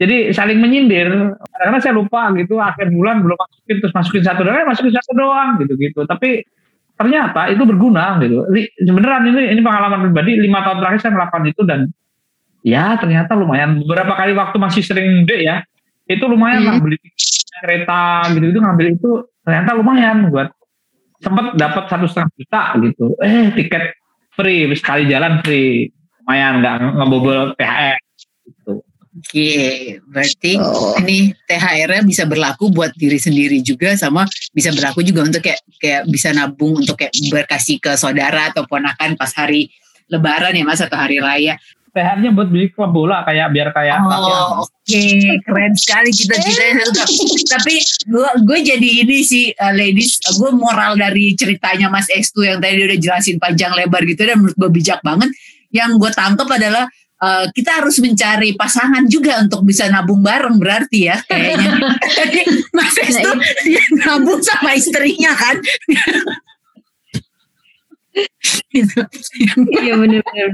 jadi 0.02 0.18
saling 0.36 0.60
menyindir. 0.60 1.10
Karena 1.54 1.78
saya 1.80 1.94
lupa 1.96 2.34
gitu 2.36 2.58
akhir 2.60 2.92
bulan 2.92 3.22
belum 3.22 3.38
masukin 3.38 3.76
terus 3.80 3.94
masukin 3.94 4.24
satu 4.26 4.42
doang 4.44 4.58
eh, 4.60 4.68
masukin 4.68 4.94
satu 4.94 5.12
doang 5.16 5.50
gitu 5.64 5.74
gitu 5.80 6.04
tapi 6.04 6.44
ternyata 6.98 7.50
itu 7.50 7.64
berguna 7.64 8.20
gitu. 8.20 8.46
Beneran 8.90 9.24
ini 9.32 9.54
ini 9.54 9.62
pengalaman 9.64 10.10
pribadi 10.10 10.38
lima 10.38 10.62
tahun 10.66 10.78
terakhir 10.82 11.00
saya 11.02 11.14
melakukan 11.16 11.44
itu 11.48 11.62
dan 11.64 11.80
ya 12.66 12.98
ternyata 13.00 13.32
lumayan. 13.38 13.80
Beberapa 13.86 14.14
kali 14.18 14.36
waktu 14.36 14.58
masih 14.60 14.82
sering 14.84 15.24
dek 15.24 15.42
ya 15.42 15.64
itu 16.04 16.26
lumayan 16.28 16.68
lah 16.68 16.76
beli 16.84 17.00
kereta 17.64 18.28
gitu 18.36 18.52
gitu 18.52 18.60
ngambil 18.60 18.88
itu 18.92 19.10
ternyata 19.48 19.72
lumayan 19.72 20.28
buat 20.28 20.52
sempat 21.24 21.56
dapat 21.56 21.84
satu 21.88 22.06
setengah 22.12 22.32
juta 22.36 22.62
gitu. 22.84 23.06
Eh 23.24 23.56
tiket 23.56 24.03
free 24.36 24.70
sekali 24.76 25.10
jalan 25.10 25.40
free 25.42 25.90
lumayan 26.24 26.64
nggak 26.64 26.76
ngebobol 26.98 27.54
THR 27.60 27.98
gitu 28.48 28.74
Oke, 29.14 30.02
berarti 30.10 30.58
Oh. 30.58 30.98
ini 30.98 31.30
THR-nya 31.46 32.02
bisa 32.02 32.26
berlaku 32.26 32.74
buat 32.74 32.90
diri 32.98 33.22
sendiri 33.22 33.62
juga 33.62 33.94
sama 33.94 34.26
bisa 34.50 34.74
berlaku 34.74 35.06
juga 35.06 35.22
untuk 35.22 35.46
kayak 35.46 35.62
kayak 35.78 36.02
bisa 36.10 36.34
nabung 36.34 36.82
untuk 36.82 36.98
kayak 36.98 37.14
berkasih 37.30 37.78
ke 37.78 37.94
saudara 37.94 38.50
atau 38.50 38.66
ponakan 38.66 39.14
pas 39.14 39.30
hari 39.38 39.70
lebaran 40.10 40.58
ya 40.58 40.66
Mas 40.66 40.82
atau 40.82 40.98
hari 40.98 41.22
raya. 41.22 41.62
THR-nya 41.94 42.34
buat 42.34 42.50
beli 42.50 42.74
klub 42.74 42.90
bola 42.90 43.22
kayak 43.22 43.54
biar 43.54 43.70
kayak 43.70 44.02
Oh, 44.02 44.66
oke, 44.66 45.04
keren 45.46 45.74
sekali 45.78 46.10
cita-citanya 46.10 46.90
suka. 46.90 47.06
Tapi 47.54 47.74
gue 48.10 48.30
gue 48.50 48.60
jadi 48.66 48.90
ini 49.06 49.22
sih 49.22 49.54
uh, 49.54 49.74
ladies, 49.78 50.18
gue 50.42 50.50
moral 50.58 50.98
dari 50.98 51.38
ceritanya 51.38 51.94
Mas 51.94 52.10
Estu 52.10 52.42
yang 52.42 52.58
tadi 52.58 52.82
dia 52.82 52.90
udah 52.90 53.00
jelasin 53.00 53.38
panjang 53.38 53.78
lebar 53.78 54.02
gitu 54.10 54.26
dan 54.26 54.42
menurut 54.42 54.58
gue 54.58 54.70
bijak 54.74 55.06
banget. 55.06 55.30
Yang 55.70 56.02
gue 56.02 56.12
tangkap 56.18 56.50
adalah 56.50 56.90
uh, 57.22 57.46
kita 57.54 57.72
harus 57.78 58.02
mencari 58.02 58.58
pasangan 58.58 59.06
juga 59.06 59.38
untuk 59.46 59.62
bisa 59.62 59.86
nabung 59.86 60.26
bareng 60.26 60.58
berarti 60.58 61.14
ya 61.14 61.22
kayaknya. 61.30 61.78
Jadi 62.26 62.40
Mas 62.74 62.96
Estu 63.06 63.32
dia 63.70 63.84
nabung 64.02 64.42
sama 64.42 64.74
istrinya 64.74 65.38
kan. 65.38 65.62
gitu. 68.74 69.00
Iya 69.78 69.94
benar-benar. 69.94 70.50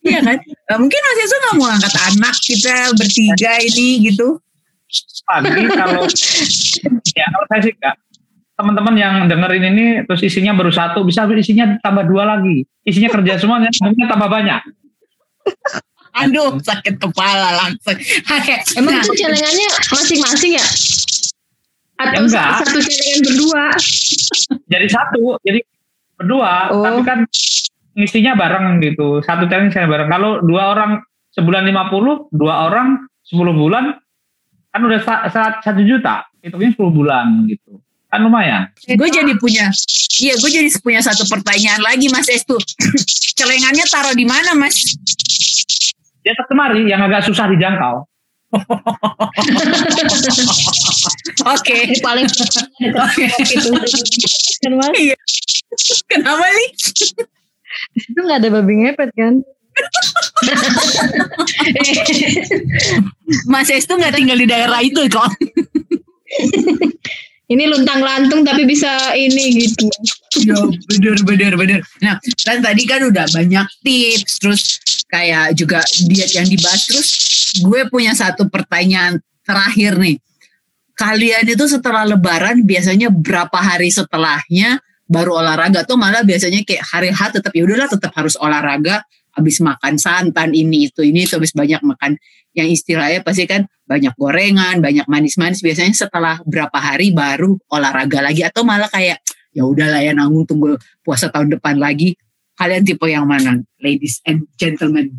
Iya 0.00 0.20
kan? 0.24 0.36
Nah, 0.40 0.76
mungkin 0.80 0.96
Mas 0.96 1.18
Estu 1.20 1.36
nggak 1.36 1.54
mau 1.60 1.68
angkat 1.68 1.94
anak 2.08 2.34
kita 2.40 2.74
bertiga 2.96 3.52
ini 3.60 3.88
gitu. 4.08 4.40
pagi 5.30 5.62
kalau 5.70 6.02
ya 7.14 7.26
kalau 7.30 7.46
saya 7.46 7.60
sih 7.62 7.70
enggak 7.70 7.94
teman-teman 8.58 8.94
yang 8.98 9.14
dengerin 9.30 9.64
ini 9.70 9.86
terus 10.02 10.26
isinya 10.26 10.50
baru 10.58 10.74
satu 10.74 11.06
bisa 11.06 11.22
isinya 11.30 11.78
tambah 11.78 12.10
dua 12.10 12.26
lagi 12.26 12.66
isinya 12.82 13.06
kerja 13.14 13.38
semuanya 13.38 13.70
semuanya 13.70 14.10
tambah 14.10 14.26
banyak 14.26 14.60
Aduh, 16.10 16.58
sakit 16.58 16.98
kepala 16.98 17.54
langsung. 17.54 17.94
Emang 18.74 18.98
nah, 18.98 19.02
itu 19.06 19.14
celengannya 19.14 19.68
masing-masing 19.94 20.58
ya? 20.58 20.66
Atau 22.02 22.26
Enggak. 22.26 22.66
satu 22.66 22.78
celengan 22.82 23.20
berdua? 23.22 23.64
jadi 24.66 24.86
satu 24.90 25.38
jadi 25.46 25.60
berdua 26.18 26.74
Oh. 26.74 26.82
tapi 26.82 27.00
kan 27.06 27.18
ngisinya 28.00 28.32
bareng 28.34 28.80
gitu 28.80 29.20
satu 29.20 29.44
challenge 29.44 29.72
saya 29.72 29.84
bareng 29.84 30.08
kalau 30.08 30.40
dua 30.40 30.72
orang 30.72 31.04
sebulan 31.30 31.68
50 31.68 32.32
dua 32.32 32.66
orang 32.66 32.96
10 33.22 33.36
bulan 33.52 33.84
kan 34.70 34.80
udah 34.80 35.00
sa- 35.00 35.28
sa- 35.28 35.60
satu 35.60 35.84
juta 35.84 36.24
hitungnya 36.40 36.72
10 36.72 36.88
bulan 36.90 37.26
gitu 37.46 37.78
kan 38.08 38.18
lumayan 38.18 38.66
gue 38.82 39.06
jadi 39.06 39.36
punya, 39.36 39.70
iya 40.18 40.34
gue 40.34 40.50
jadi 40.50 40.66
punya 40.80 40.98
satu 40.98 41.22
pertanyaan 41.30 41.78
lagi 41.78 42.10
Mas 42.10 42.26
Estu. 42.26 42.58
Celengannya 43.38 43.86
taruh 43.86 44.10
di 44.10 44.26
mana 44.26 44.58
Mas? 44.58 44.74
dia 46.20 46.34
kemari 46.44 46.90
yang 46.90 47.00
agak 47.00 47.22
susah 47.22 47.46
dijangkau 47.46 48.02
Oke, 51.46 51.76
paling 52.02 52.26
Oke. 52.98 53.24
itu. 53.46 53.70
Kan 54.60 54.72
mas, 54.74 54.90
Iya. 54.92 55.16
kenapa 56.06 56.44
nih? 56.44 56.68
Itu 57.94 58.18
nggak 58.18 58.42
ada 58.42 58.50
babi 58.50 58.74
ngepet 58.84 59.10
kan? 59.14 59.34
Mas 63.52 63.70
Estu 63.70 63.96
nggak 63.96 64.14
tinggal 64.16 64.38
di 64.38 64.46
daerah 64.48 64.82
itu 64.82 65.08
kok. 65.08 65.32
Ini 67.50 67.66
luntang 67.66 67.98
lantung 67.98 68.46
tapi 68.46 68.62
bisa 68.62 69.10
ini 69.18 69.50
gitu. 69.58 69.90
Ya, 70.46 70.54
bener, 70.86 71.18
bener, 71.26 71.58
bener. 71.58 71.82
Nah, 71.98 72.14
kan 72.46 72.62
tadi 72.62 72.86
kan 72.86 73.02
udah 73.10 73.26
banyak 73.26 73.66
tips, 73.82 74.38
terus 74.38 74.78
kayak 75.10 75.58
juga 75.58 75.82
diet 76.06 76.30
yang 76.30 76.46
dibahas. 76.46 76.86
Terus 76.86 77.10
gue 77.58 77.90
punya 77.90 78.14
satu 78.14 78.46
pertanyaan 78.46 79.18
terakhir 79.42 79.98
nih. 79.98 80.22
Kalian 80.94 81.50
itu 81.50 81.66
setelah 81.66 82.06
lebaran 82.06 82.62
biasanya 82.62 83.10
berapa 83.10 83.58
hari 83.58 83.90
setelahnya 83.90 84.78
baru 85.10 85.42
olahraga 85.42 85.82
atau 85.82 85.98
malah 85.98 86.22
biasanya 86.22 86.62
kayak 86.62 86.86
hari 86.86 87.10
H 87.10 87.34
tetap 87.34 87.50
ya 87.50 87.66
udahlah 87.66 87.90
tetap 87.90 88.14
harus 88.14 88.38
olahraga 88.38 89.02
habis 89.34 89.58
makan 89.58 89.98
santan 89.98 90.54
ini 90.54 90.86
itu 90.86 91.02
ini 91.02 91.26
itu 91.26 91.34
habis 91.34 91.50
banyak 91.50 91.82
makan 91.82 92.14
yang 92.54 92.70
istilahnya 92.70 93.22
pasti 93.26 93.46
kan 93.50 93.66
banyak 93.86 94.14
gorengan 94.14 94.78
banyak 94.78 95.06
manis-manis 95.10 95.62
biasanya 95.66 95.94
setelah 95.94 96.38
berapa 96.46 96.74
hari 96.78 97.10
baru 97.10 97.58
olahraga 97.74 98.22
lagi 98.22 98.46
atau 98.46 98.62
malah 98.62 98.86
kayak 98.86 99.18
ya 99.50 99.66
udahlah 99.66 99.98
ya 99.98 100.14
nanggung 100.14 100.46
tunggu 100.46 100.78
puasa 101.02 101.26
tahun 101.26 101.58
depan 101.58 101.78
lagi 101.82 102.14
kalian 102.54 102.86
tipe 102.86 103.06
yang 103.10 103.26
mana 103.26 103.58
ladies 103.82 104.22
and 104.26 104.46
gentlemen 104.54 105.18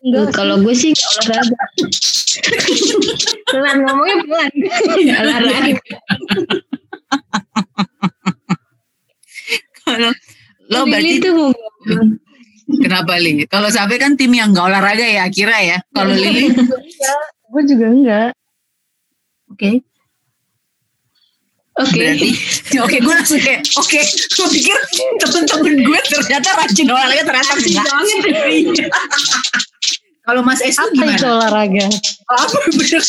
Enggak, 0.00 0.32
Kalau 0.32 0.56
gue 0.64 0.72
sih 0.72 0.96
olahraga. 0.96 1.60
pelan 3.52 3.84
ngomongnya 3.84 4.16
pelan. 4.24 4.52
Olahraga. 5.12 5.76
Oh 10.70 10.86
Lili 10.86 11.18
berarti 11.18 11.30
mau 11.34 11.50
kenapa 12.78 13.18
Li? 13.18 13.42
Kalau 13.50 13.66
Safe 13.74 13.98
kan 13.98 14.14
tim 14.14 14.30
yang 14.30 14.54
nggak 14.54 14.70
olahraga 14.70 15.02
ya 15.02 15.26
kira 15.26 15.58
ya. 15.58 15.78
Kalau 15.90 16.14
Lili, 16.14 16.54
gue 17.50 17.62
juga 17.66 17.86
enggak 17.90 18.30
oke. 19.50 19.70
Oke. 21.80 22.06
Oke 22.84 22.96
gue 23.00 23.14
langsung 23.14 23.40
kayak, 23.40 23.64
oke, 23.80 24.00
gue 24.04 24.48
pikir 24.52 24.76
temen-temen 25.16 25.80
gue 25.80 26.00
ternyata 26.12 26.48
rajin 26.60 26.86
olahraga 26.92 27.22
ternyata 27.24 27.52
enggak. 27.56 27.86
Iya. 28.46 28.86
Kalau 30.28 30.44
Mas 30.44 30.60
apa 30.60 30.70
itu 30.70 31.00
gimana? 31.00 31.40
olahraga 31.40 31.86
Apa 32.28 32.58
bener? 32.76 33.02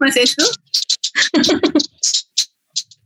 Mas 0.00 0.16
Estu? 0.16 0.46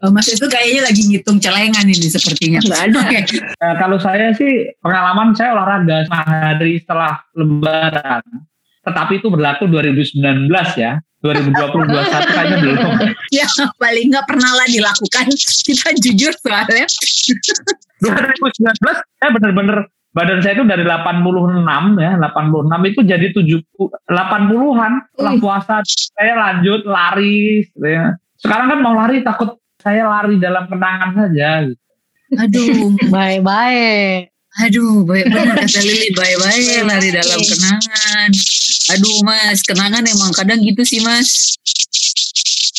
Oh, 0.05 0.13
Mas 0.13 0.29
Estu 0.29 0.45
kayaknya 0.45 0.93
lagi 0.93 1.03
ngitung 1.09 1.41
celengan 1.41 1.89
ini 1.89 2.09
sepertinya. 2.13 2.61
Nggak 2.61 2.83
ada. 2.93 3.01
Oke. 3.01 3.21
Nah, 3.57 3.75
kalau 3.81 3.97
saya 3.97 4.29
sih 4.37 4.69
pengalaman 4.85 5.33
saya 5.33 5.57
olahraga 5.57 6.05
hari 6.13 6.85
setelah 6.85 7.25
Lebaran. 7.33 8.23
Tetapi 8.85 9.13
itu 9.19 9.33
berlaku 9.33 9.65
2019 9.67 10.53
ya. 10.77 11.01
2020 11.25 11.91
21 11.91 12.29
kayaknya 12.29 12.57
belum. 12.61 12.93
Ya 13.33 13.49
paling 13.81 14.07
nggak 14.13 14.27
pernah 14.29 14.53
lah 14.53 14.69
dilakukan. 14.69 15.27
Kita 15.65 15.89
jujur 15.97 16.33
soalnya. 16.45 16.87
2019 18.05 18.77
saya 18.85 19.31
bener-bener 19.33 19.89
badan 20.17 20.41
saya 20.41 20.57
itu 20.57 20.65
dari 20.65 20.81
86 20.81 22.01
ya, 22.01 22.17
86 22.17 22.89
itu 22.89 23.01
jadi 23.05 23.27
70 23.37 23.69
80-an 24.09 24.93
setelah 25.13 25.35
puasa 25.37 25.85
saya 25.85 26.33
lanjut 26.41 26.89
lari 26.89 27.69
gitu 27.69 27.85
ya. 27.85 28.17
Sekarang 28.41 28.73
kan 28.73 28.79
mau 28.81 28.97
lari 28.97 29.21
takut 29.21 29.61
saya 29.77 30.09
lari 30.09 30.41
dalam 30.41 30.65
kenangan 30.73 31.13
saja 31.13 31.69
gitu. 31.69 31.83
Aduh, 32.41 32.97
baik 33.13 34.33
aduh, 34.57 35.05
baik 35.05 35.29
benar 35.29 35.69
kata 35.69 35.81
Lili, 35.85 36.09
baik-baik 36.17 36.81
lari 36.89 37.09
dalam 37.13 37.41
kenangan. 37.45 38.29
Aduh 38.97 39.21
Mas, 39.21 39.61
kenangan 39.69 40.01
emang 40.01 40.33
kadang 40.33 40.65
gitu 40.65 40.81
sih 40.81 41.05
Mas. 41.05 41.61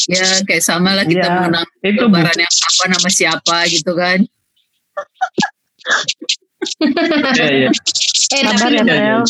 Ya 0.10 0.41
kayak 0.41 0.63
sama 0.65 0.97
lah 0.97 1.06
kita 1.06 1.21
Iya, 1.21 1.36
mengenang 1.36 1.67
Itu 1.84 2.08
lebaran 2.08 2.39
yang 2.39 2.50
apa 2.50 2.84
nama 2.89 3.10
siapa 3.13 3.58
gitu 3.69 3.91
kan. 3.93 4.26
Iya, 6.58 7.48
iya. 7.54 7.70
Eh 8.28 8.41
sabar 8.43 8.72
ya 8.74 8.84
Tel 8.84 9.22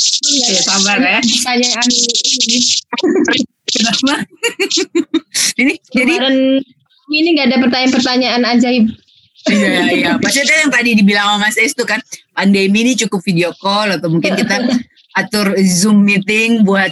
Ya 0.48 0.60
sabar 0.64 0.98
ya. 0.98 1.20
pertanyaan 1.20 1.88
ini 1.92 2.60
Kenapa? 3.68 4.14
ini 5.60 5.74
jadi 5.92 6.14
kemarin 6.18 6.36
ini 7.08 7.28
nggak 7.36 7.48
ada 7.52 7.58
pertanyaan-pertanyaan 7.68 8.42
ajaib. 8.56 8.86
Iya, 9.48 9.82
iya. 9.92 10.12
Maksudnya 10.20 10.56
yang 10.68 10.72
tadi 10.72 10.90
dibilang 10.96 11.36
sama 11.36 11.48
Mas 11.48 11.56
Es 11.56 11.72
itu 11.72 11.84
kan, 11.84 12.00
pandemi 12.32 12.84
ini 12.84 13.00
cukup 13.00 13.24
video 13.24 13.52
call 13.56 13.96
atau 13.96 14.08
mungkin 14.08 14.36
kita 14.36 14.60
atur 15.20 15.56
Zoom 15.64 16.04
meeting 16.04 16.64
buat 16.64 16.92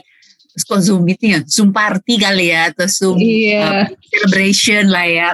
kok 0.55 0.79
Zoom 0.79 1.03
meeting 1.03 1.35
ya, 1.35 1.41
Zoom 1.43 1.75
party 1.75 2.15
kali 2.15 2.51
ya 2.51 2.71
atau 2.71 2.87
Zoom 2.87 3.19
Iya. 3.19 3.59
uh, 3.63 3.85
celebration 4.07 4.87
lah 4.87 5.03
ya. 5.03 5.29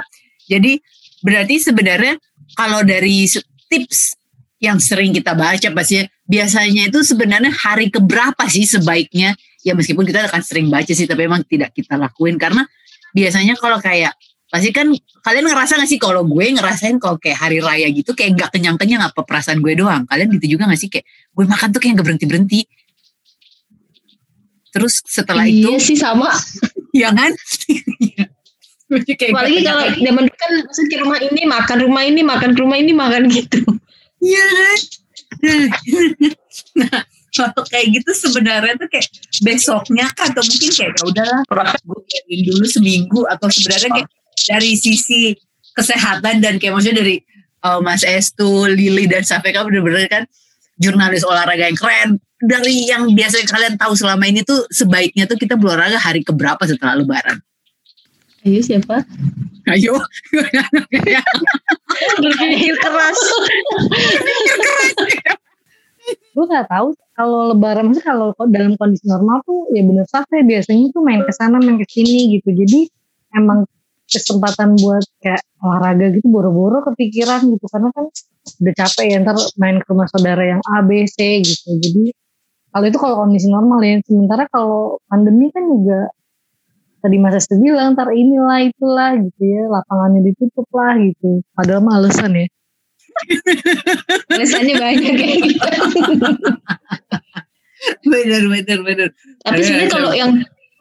Jadi 0.50 0.82
berarti 1.22 1.62
sebenarnya 1.62 2.18
kalau 2.54 2.82
dari 2.82 3.30
tips 3.70 4.18
yang 4.62 4.78
sering 4.78 5.10
kita 5.10 5.34
baca 5.34 5.68
pastinya 5.74 6.06
biasanya 6.30 6.94
itu 6.94 7.02
sebenarnya 7.02 7.50
hari 7.50 7.90
keberapa 7.90 8.46
sih 8.46 8.70
sebaiknya? 8.70 9.34
Ya 9.66 9.74
meskipun 9.74 10.06
kita 10.06 10.30
akan 10.30 10.42
sering 10.46 10.70
baca 10.70 10.94
sih 10.94 11.10
tapi 11.10 11.26
memang 11.26 11.42
tidak 11.50 11.74
kita 11.74 11.98
lakuin. 11.98 12.38
Karena 12.38 12.62
biasanya 13.12 13.58
kalau 13.58 13.82
kayak 13.82 14.14
pasti 14.54 14.70
kan 14.70 14.94
kalian 15.26 15.48
ngerasa 15.48 15.82
gak 15.82 15.90
sih 15.90 15.98
kalau 15.98 16.28
gue 16.28 16.46
ngerasain 16.54 17.02
kalau 17.02 17.18
kayak 17.18 17.40
hari 17.40 17.58
raya 17.64 17.88
gitu 17.90 18.12
kayak 18.14 18.36
nggak 18.36 18.50
kenyang-kenyang 18.54 19.02
apa 19.02 19.26
perasaan 19.26 19.66
gue 19.66 19.74
doang? 19.74 20.06
Kalian 20.06 20.30
gitu 20.38 20.56
juga 20.58 20.70
gak 20.70 20.78
sih? 20.78 20.94
Kayak 20.94 21.10
gue 21.10 21.46
makan 21.50 21.68
tuh 21.74 21.80
kayak 21.82 21.94
nggak 21.98 22.06
berhenti 22.08 22.26
berhenti 22.30 22.62
terus 24.72 25.04
setelah 25.04 25.44
iya 25.46 25.76
itu 25.76 25.94
sih 25.94 25.98
sama. 26.00 26.32
ya 26.96 27.12
kan? 27.12 27.32
Apalagi 28.92 29.64
kalau 29.64 29.84
zaman 29.88 30.24
dulu 30.28 30.36
kan 30.36 30.52
masuk 30.68 30.86
ke 30.92 30.96
rumah 31.00 31.20
ini 31.24 31.42
makan 31.48 31.78
rumah 31.80 32.04
ini 32.04 32.22
makan 32.28 32.52
rumah 32.60 32.76
ini 32.76 32.92
makan 32.92 33.24
gitu. 33.32 33.64
Iya 34.22 34.46
kan? 34.54 34.80
Nah, 36.78 37.02
kalau 37.32 37.64
kayak 37.68 37.88
gitu 37.96 38.12
sebenarnya 38.12 38.76
tuh 38.76 38.90
kayak 38.92 39.08
besoknya 39.42 40.06
kan 40.14 40.36
atau 40.36 40.44
mungkin 40.44 40.70
kayak 40.70 40.92
ya 41.00 41.04
udahlah 41.08 41.40
gue 41.80 42.00
biarin 42.04 42.42
dulu 42.52 42.66
seminggu 42.68 43.22
atau 43.32 43.48
sebenarnya 43.48 43.90
kayak 44.04 44.10
dari 44.52 44.72
sisi 44.76 45.34
kesehatan 45.72 46.44
dan 46.44 46.60
kayak 46.60 46.76
maksudnya 46.76 47.00
dari 47.02 47.24
uh, 47.64 47.80
Mas 47.80 48.04
Estu, 48.04 48.68
Lili 48.68 49.08
dan 49.08 49.24
Safeka 49.24 49.64
bener-bener 49.64 50.12
kan 50.12 50.24
jurnalis 50.76 51.24
olahraga 51.24 51.72
yang 51.72 51.80
keren 51.80 52.10
dari 52.42 52.90
yang 52.90 53.08
biasa 53.14 53.48
kalian 53.48 53.80
tahu 53.80 53.94
selama 53.96 54.28
ini 54.28 54.44
tuh 54.44 54.68
sebaiknya 54.74 55.30
tuh 55.30 55.40
kita 55.40 55.56
berolahraga 55.56 56.02
hari 56.02 56.26
keberapa 56.26 56.62
setelah 56.68 57.00
lebaran 57.00 57.40
Ayo 58.42 58.60
siapa? 58.66 59.06
ayo. 59.70 59.94
Berpikir 62.18 62.76
keras. 62.82 63.20
gue 66.32 66.46
nggak 66.48 66.66
tahu 66.72 66.98
kalau 67.14 67.54
lebaran 67.54 67.92
maksudnya 67.92 68.08
kalau 68.10 68.28
dalam 68.50 68.74
kondisi 68.74 69.06
normal 69.06 69.46
tuh 69.46 69.70
ya 69.70 69.86
bener 69.86 70.08
saja 70.10 70.42
biasanya 70.42 70.90
tuh 70.90 71.06
main 71.06 71.22
ke 71.22 71.34
sana 71.36 71.62
main 71.62 71.78
ke 71.78 71.86
sini 71.86 72.40
gitu. 72.40 72.50
Jadi 72.56 72.90
emang 73.38 73.70
kesempatan 74.10 74.76
buat 74.82 75.06
kayak 75.22 75.46
olahraga 75.62 76.10
gitu 76.18 76.26
boro-boro 76.28 76.82
kepikiran 76.90 77.46
gitu. 77.54 77.66
Karena 77.70 77.94
kan 77.94 78.10
udah 78.66 78.74
capek 78.74 79.06
ya 79.14 79.18
ntar 79.22 79.38
main 79.62 79.78
ke 79.78 79.86
rumah 79.94 80.10
saudara 80.10 80.42
yang 80.42 80.62
A 80.66 80.82
B 80.82 81.06
C 81.06 81.46
gitu. 81.46 81.78
Jadi 81.78 82.10
kalau 82.72 82.86
itu 82.88 82.98
kalau 82.98 83.16
kondisi 83.22 83.48
normal 83.52 83.80
ya. 83.86 84.02
Sementara 84.02 84.50
kalau 84.50 84.98
pandemi 85.06 85.54
kan 85.54 85.64
juga 85.70 86.10
tadi 87.02 87.18
Mas 87.18 87.36
Estu 87.36 87.58
bilang 87.58 87.98
ntar 87.98 88.14
inilah 88.14 88.70
itulah 88.70 89.18
gitu 89.18 89.42
ya. 89.42 89.64
Lapangannya 89.68 90.32
ditutup 90.32 90.70
lah 90.72 90.96
gitu. 91.02 91.42
Padahal 91.58 91.82
mah 91.84 91.98
alasan 92.00 92.38
ya. 92.38 92.48
Alasannya 94.34 94.76
banyak 94.80 95.14
kayak 95.18 95.38
gitu. 95.44 95.70
bener 98.12 98.44
bener 98.46 98.80
bener. 98.86 99.08
Tapi 99.42 99.60
sebenarnya 99.66 99.90
kalau 99.90 100.12
yang 100.14 100.32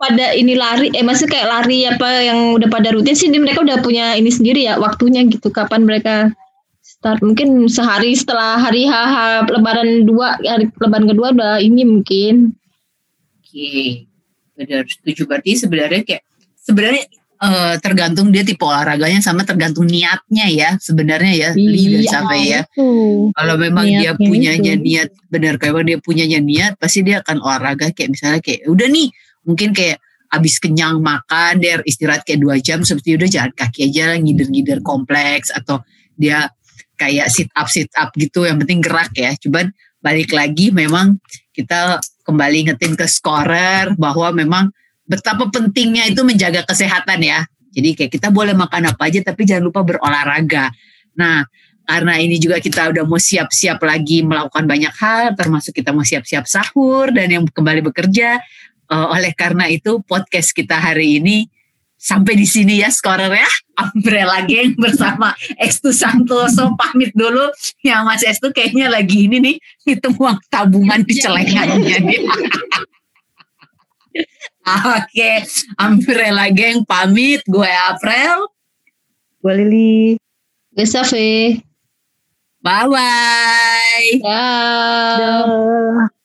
pada 0.00 0.33
ini 0.33 0.56
lari, 0.56 0.88
eh 0.96 1.04
maksudnya 1.04 1.37
kayak 1.37 1.48
lari 1.48 1.78
apa 1.85 2.09
yang 2.24 2.56
udah 2.56 2.68
pada 2.72 2.88
rutin 2.92 3.12
sih, 3.12 3.28
mereka 3.28 3.61
udah 3.61 3.85
punya 3.85 4.16
ini 4.16 4.33
sendiri 4.33 4.64
ya 4.64 4.80
waktunya 4.80 5.24
gitu 5.28 5.52
kapan 5.52 5.85
mereka 5.85 6.33
start. 6.80 7.20
Mungkin 7.20 7.68
sehari 7.68 8.16
setelah 8.16 8.56
hari 8.61 8.88
HH 8.88 9.48
Lebaran 9.52 10.09
dua 10.09 10.40
hari 10.40 10.72
Lebaran 10.80 11.06
kedua 11.09 11.28
udah 11.37 11.54
ini 11.61 11.85
mungkin. 11.85 12.56
Oke, 13.40 14.09
benar 14.60 14.84
setuju. 14.84 15.24
Berarti 15.24 15.56
sebenarnya 15.56 16.02
kayak 16.04 16.22
sebenarnya 16.60 17.04
eh, 17.40 17.74
tergantung 17.80 18.28
dia 18.28 18.44
tipe 18.44 18.60
olahraganya 18.60 19.24
sama 19.24 19.48
tergantung 19.48 19.88
niatnya 19.88 20.46
ya 20.52 20.70
sebenarnya 20.76 21.32
ya 21.32 21.50
Iya. 21.56 22.04
Safe 22.12 22.36
ya. 22.44 22.60
Itu. 22.68 22.88
Kalau 23.32 23.54
memang 23.56 23.88
dia 23.88 24.12
Niatnya 24.12 24.28
punyanya 24.28 24.72
itu. 24.76 24.84
niat 24.84 25.08
benar 25.32 25.54
kalau 25.56 25.80
dia 25.80 25.96
punyanya 25.96 26.38
niat 26.44 26.76
pasti 26.76 27.00
dia 27.00 27.24
akan 27.24 27.40
olahraga 27.40 27.88
kayak 27.96 28.12
misalnya 28.12 28.40
kayak 28.44 28.68
udah 28.68 28.88
nih 28.92 29.08
mungkin 29.48 29.72
kayak 29.72 29.96
abis 30.30 30.60
kenyang 30.62 31.00
makan 31.02 31.58
dia 31.58 31.80
istirahat 31.82 32.22
kayak 32.28 32.38
dua 32.44 32.60
jam 32.60 32.84
seperti 32.84 33.16
udah 33.18 33.26
jalan 33.26 33.50
kaki 33.56 33.88
aja 33.90 34.14
ngider-ngider 34.20 34.78
kompleks 34.84 35.50
atau 35.50 35.82
dia 36.14 36.52
kayak 36.94 37.32
sit 37.32 37.48
up 37.56 37.66
sit 37.66 37.88
up 37.96 38.12
gitu 38.14 38.44
yang 38.44 38.60
penting 38.60 38.78
gerak 38.84 39.10
ya 39.16 39.32
cuman 39.40 39.72
balik 39.98 40.30
lagi 40.30 40.70
memang 40.70 41.16
kita 41.50 41.98
kembali 42.30 42.70
ngetin 42.70 42.94
ke 42.94 43.10
scorer 43.10 43.90
bahwa 43.98 44.30
memang 44.30 44.64
betapa 45.10 45.50
pentingnya 45.50 46.06
itu 46.06 46.22
menjaga 46.22 46.62
kesehatan 46.62 47.26
ya. 47.26 47.42
Jadi 47.74 47.98
kayak 47.98 48.10
kita 48.14 48.30
boleh 48.30 48.54
makan 48.54 48.94
apa 48.94 49.10
aja 49.10 49.20
tapi 49.26 49.42
jangan 49.42 49.66
lupa 49.66 49.82
berolahraga. 49.82 50.70
Nah 51.18 51.42
karena 51.90 52.22
ini 52.22 52.38
juga 52.38 52.62
kita 52.62 52.94
udah 52.94 53.02
mau 53.02 53.18
siap-siap 53.18 53.82
lagi 53.82 54.22
melakukan 54.22 54.62
banyak 54.62 54.94
hal 54.94 55.34
termasuk 55.34 55.74
kita 55.74 55.90
mau 55.90 56.06
siap-siap 56.06 56.46
sahur 56.46 57.10
dan 57.10 57.26
yang 57.26 57.42
kembali 57.50 57.82
bekerja 57.82 58.38
Eh, 58.90 59.06
oleh 59.14 59.30
karena 59.38 59.70
itu 59.70 60.02
podcast 60.02 60.50
kita 60.50 60.74
hari 60.74 61.22
ini 61.22 61.46
sampai 62.00 62.32
di 62.32 62.48
sini 62.48 62.80
ya 62.80 62.88
scorer 62.88 63.28
ya 63.28 63.50
Umbrella 63.76 64.40
Gang 64.48 64.72
bersama 64.80 65.36
Estu 65.60 65.92
Santoso 65.92 66.72
pamit 66.80 67.12
dulu 67.12 67.52
ya 67.84 68.00
Mas 68.00 68.24
Estu 68.24 68.48
kayaknya 68.56 68.88
lagi 68.88 69.28
ini 69.28 69.36
nih 69.36 69.56
hitung 69.84 70.16
uang 70.16 70.40
tabungan 70.48 71.04
di 71.04 71.14
celengannya 71.20 71.96
dia 72.00 72.00
Oke, 74.70 75.46
Umbrella 75.80 76.52
Gang 76.52 76.84
pamit. 76.84 77.42
Gue 77.48 77.66
April. 77.66 78.50
Gue 79.40 79.54
Lili. 79.56 80.20
Gesafe 80.76 81.58
Bye-bye. 82.60 84.20
ya 84.20 84.44
Dah. 85.48 86.19